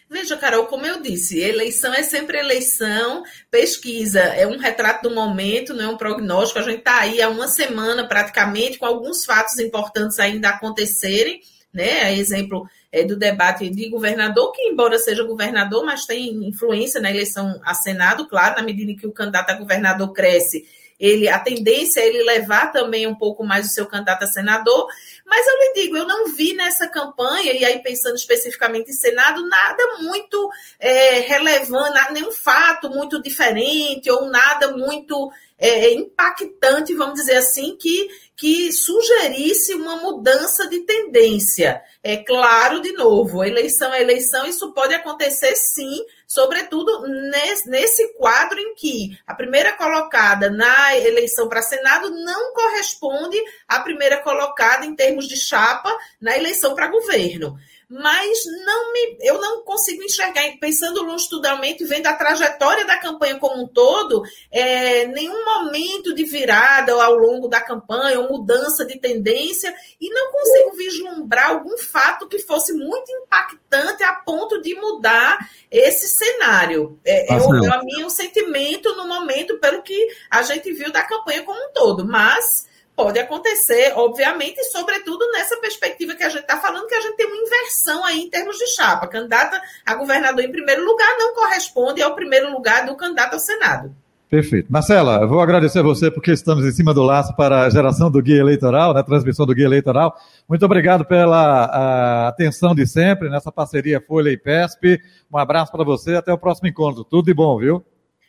Veja, 0.08 0.34
Carol, 0.34 0.64
como 0.64 0.86
eu 0.86 1.02
disse, 1.02 1.38
eleição 1.38 1.92
é 1.92 2.02
sempre 2.02 2.38
eleição, 2.38 3.22
pesquisa 3.50 4.20
é 4.20 4.46
um 4.46 4.56
retrato 4.56 5.06
do 5.06 5.14
momento, 5.14 5.74
não 5.74 5.84
é 5.84 5.88
um 5.88 5.98
prognóstico. 5.98 6.58
A 6.58 6.62
gente 6.62 6.78
está 6.78 7.00
aí 7.00 7.20
há 7.20 7.28
uma 7.28 7.48
semana 7.48 8.08
praticamente, 8.08 8.78
com 8.78 8.86
alguns 8.86 9.26
fatos 9.26 9.58
importantes 9.58 10.18
ainda 10.18 10.48
acontecerem, 10.48 11.42
né? 11.70 12.14
Exemplo 12.14 12.66
é, 12.90 13.04
do 13.04 13.14
debate 13.14 13.68
de 13.68 13.90
governador, 13.90 14.52
que, 14.52 14.62
embora 14.62 14.98
seja 14.98 15.22
governador, 15.22 15.84
mas 15.84 16.06
tem 16.06 16.48
influência 16.48 16.98
na 16.98 17.10
eleição 17.10 17.60
a 17.62 17.74
Senado, 17.74 18.26
claro, 18.26 18.56
na 18.56 18.62
medida 18.62 18.90
em 18.90 18.96
que 18.96 19.06
o 19.06 19.12
candidato 19.12 19.50
a 19.50 19.58
governador 19.58 20.14
cresce 20.14 20.64
ele 20.98 21.28
a 21.28 21.38
tendência 21.38 22.00
é 22.00 22.06
ele 22.06 22.22
levar 22.22 22.72
também 22.72 23.06
um 23.06 23.14
pouco 23.14 23.44
mais 23.44 23.66
o 23.66 23.70
seu 23.70 23.86
candidato 23.86 24.24
a 24.24 24.26
senador, 24.26 24.86
mas 25.26 25.46
eu 25.46 25.54
lhe 25.54 25.72
digo, 25.74 25.96
eu 25.96 26.06
não 26.06 26.28
vi 26.34 26.54
nessa 26.54 26.88
campanha, 26.88 27.52
e 27.52 27.64
aí 27.64 27.82
pensando 27.82 28.16
especificamente 28.16 28.90
em 28.90 28.94
Senado, 28.94 29.46
nada 29.48 29.98
muito 30.00 30.50
é, 30.78 31.20
relevante, 31.20 32.12
nenhum 32.12 32.32
fato 32.32 32.88
muito 32.88 33.20
diferente, 33.20 34.10
ou 34.10 34.26
nada 34.26 34.76
muito 34.76 35.30
é, 35.58 35.92
impactante, 35.92 36.94
vamos 36.94 37.14
dizer 37.14 37.36
assim, 37.36 37.76
que, 37.76 38.08
que 38.36 38.72
sugerisse 38.72 39.74
uma 39.74 39.96
mudança 39.96 40.68
de 40.68 40.80
tendência. 40.80 41.82
É 42.02 42.18
claro, 42.18 42.80
de 42.80 42.92
novo, 42.92 43.42
eleição 43.42 43.92
é 43.92 44.00
eleição, 44.00 44.46
isso 44.46 44.72
pode 44.72 44.94
acontecer 44.94 45.54
sim, 45.56 46.04
sobretudo 46.26 47.06
nesse, 47.06 47.70
nesse 47.70 48.14
quadro 48.14 48.58
em 48.58 48.74
que 48.74 49.18
a 49.26 49.34
primeira 49.34 49.72
colocada 49.72 50.50
na 50.50 50.96
eleição 50.98 51.48
para 51.48 51.62
Senado 51.62 52.10
não 52.10 52.52
corresponde 52.52 53.38
à 53.68 53.80
primeira 53.80 54.20
colocada 54.22 54.84
em 54.84 54.94
termos 54.94 55.28
de 55.28 55.36
chapa 55.36 55.96
na 56.20 56.36
eleição 56.36 56.74
para 56.74 56.88
governo 56.88 57.56
mas 57.88 58.38
não 58.64 58.92
me, 58.92 59.16
eu 59.20 59.40
não 59.40 59.62
consigo 59.62 60.02
enxergar, 60.02 60.42
pensando 60.60 61.04
longitudinalmente, 61.04 61.84
vendo 61.84 62.08
a 62.08 62.14
trajetória 62.14 62.84
da 62.84 62.98
campanha 62.98 63.38
como 63.38 63.62
um 63.62 63.68
todo, 63.68 64.24
é, 64.50 65.06
nenhum 65.06 65.44
momento 65.44 66.12
de 66.12 66.24
virada 66.24 66.92
ao 66.92 67.14
longo 67.14 67.46
da 67.46 67.60
campanha, 67.60 68.18
ou 68.18 68.28
mudança 68.28 68.84
de 68.84 68.98
tendência, 68.98 69.72
e 70.00 70.10
não 70.10 70.32
consigo 70.32 70.76
vislumbrar 70.76 71.50
algum 71.50 71.78
fato 71.78 72.26
que 72.26 72.40
fosse 72.40 72.72
muito 72.72 73.10
impactante 73.12 74.02
a 74.02 74.14
ponto 74.14 74.60
de 74.60 74.74
mudar 74.74 75.38
esse 75.70 76.08
cenário. 76.08 76.98
É, 77.04 77.32
o, 77.34 77.72
a 77.72 77.84
minha 77.84 78.06
um 78.06 78.10
sentimento 78.10 78.96
no 78.96 79.06
momento, 79.06 79.58
pelo 79.58 79.82
que 79.82 80.08
a 80.28 80.42
gente 80.42 80.72
viu 80.72 80.90
da 80.90 81.04
campanha 81.04 81.44
como 81.44 81.60
um 81.60 81.72
todo, 81.72 82.04
mas 82.04 82.66
Pode 82.96 83.18
acontecer, 83.18 83.92
obviamente, 83.94 84.58
e 84.58 84.64
sobretudo 84.70 85.30
nessa 85.30 85.58
perspectiva 85.58 86.14
que 86.14 86.24
a 86.24 86.30
gente 86.30 86.40
está 86.40 86.58
falando, 86.58 86.86
que 86.86 86.94
a 86.94 87.00
gente 87.02 87.16
tem 87.16 87.25
inversão 87.66 88.04
aí 88.04 88.20
em 88.20 88.30
termos 88.30 88.56
de 88.56 88.66
chapa. 88.68 89.06
A 89.06 89.08
candidata 89.08 89.60
a 89.84 89.94
governador 89.94 90.42
em 90.42 90.50
primeiro 90.50 90.84
lugar 90.84 91.16
não 91.18 91.34
corresponde 91.34 92.02
ao 92.02 92.14
primeiro 92.14 92.52
lugar 92.52 92.86
do 92.86 92.96
candidato 92.96 93.34
ao 93.34 93.40
Senado. 93.40 93.94
Perfeito. 94.28 94.66
Marcela, 94.72 95.20
eu 95.20 95.28
vou 95.28 95.40
agradecer 95.40 95.78
a 95.78 95.82
você 95.82 96.10
porque 96.10 96.32
estamos 96.32 96.64
em 96.64 96.72
cima 96.72 96.92
do 96.92 97.02
laço 97.02 97.34
para 97.36 97.62
a 97.62 97.70
geração 97.70 98.10
do 98.10 98.20
guia 98.20 98.40
eleitoral, 98.40 98.92
né, 98.92 99.00
transmissão 99.02 99.46
do 99.46 99.54
guia 99.54 99.66
eleitoral. 99.66 100.16
Muito 100.48 100.64
obrigado 100.64 101.04
pela 101.04 102.26
atenção 102.28 102.74
de 102.74 102.86
sempre 102.88 103.28
nessa 103.28 103.52
parceria 103.52 104.00
Folha 104.00 104.30
e 104.30 104.36
PESP. 104.36 105.00
Um 105.32 105.38
abraço 105.38 105.70
para 105.70 105.84
você, 105.84 106.16
até 106.16 106.32
o 106.32 106.38
próximo 106.38 106.68
encontro. 106.68 107.04
Tudo 107.04 107.26
de 107.26 107.34
bom, 107.34 107.56
viu? 107.58 107.84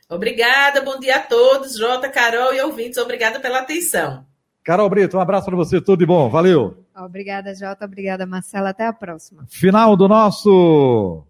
Obrigada, 0.08 0.82
bom 0.82 1.00
dia 1.00 1.16
a 1.16 1.20
todos, 1.20 1.76
Jota, 1.76 2.08
Carol 2.10 2.54
e 2.54 2.62
ouvintes. 2.62 2.98
Obrigada 3.00 3.40
pela 3.40 3.60
atenção. 3.60 4.24
Carol 4.68 4.90
Brito, 4.90 5.16
um 5.16 5.22
abraço 5.22 5.46
para 5.46 5.56
você, 5.56 5.80
tudo 5.80 6.00
de 6.00 6.06
bom, 6.06 6.30
valeu. 6.30 6.84
Obrigada, 6.94 7.56
Jota, 7.56 7.86
obrigada, 7.86 8.26
Marcela, 8.26 8.72
até 8.72 8.86
a 8.86 8.92
próxima. 8.92 9.46
Final 9.48 9.96
do 9.96 10.10
nosso 10.10 11.24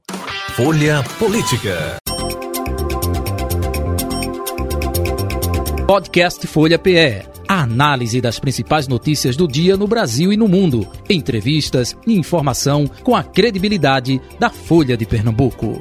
Folha 0.56 1.04
Política. 1.20 1.98
Podcast 5.86 6.48
Folha 6.48 6.80
PE. 6.80 7.28
A 7.48 7.62
análise 7.62 8.20
das 8.20 8.40
principais 8.40 8.88
notícias 8.88 9.38
do 9.38 9.48
dia 9.48 9.78
no 9.78 9.86
Brasil 9.88 10.34
e 10.34 10.38
no 10.38 10.48
mundo. 10.48 10.88
Entrevistas 11.08 11.96
e 12.08 12.18
informação 12.18 12.88
com 13.04 13.16
a 13.16 13.24
credibilidade 13.24 14.20
da 14.40 14.50
Folha 14.50 14.98
de 14.98 15.06
Pernambuco. 15.06 15.80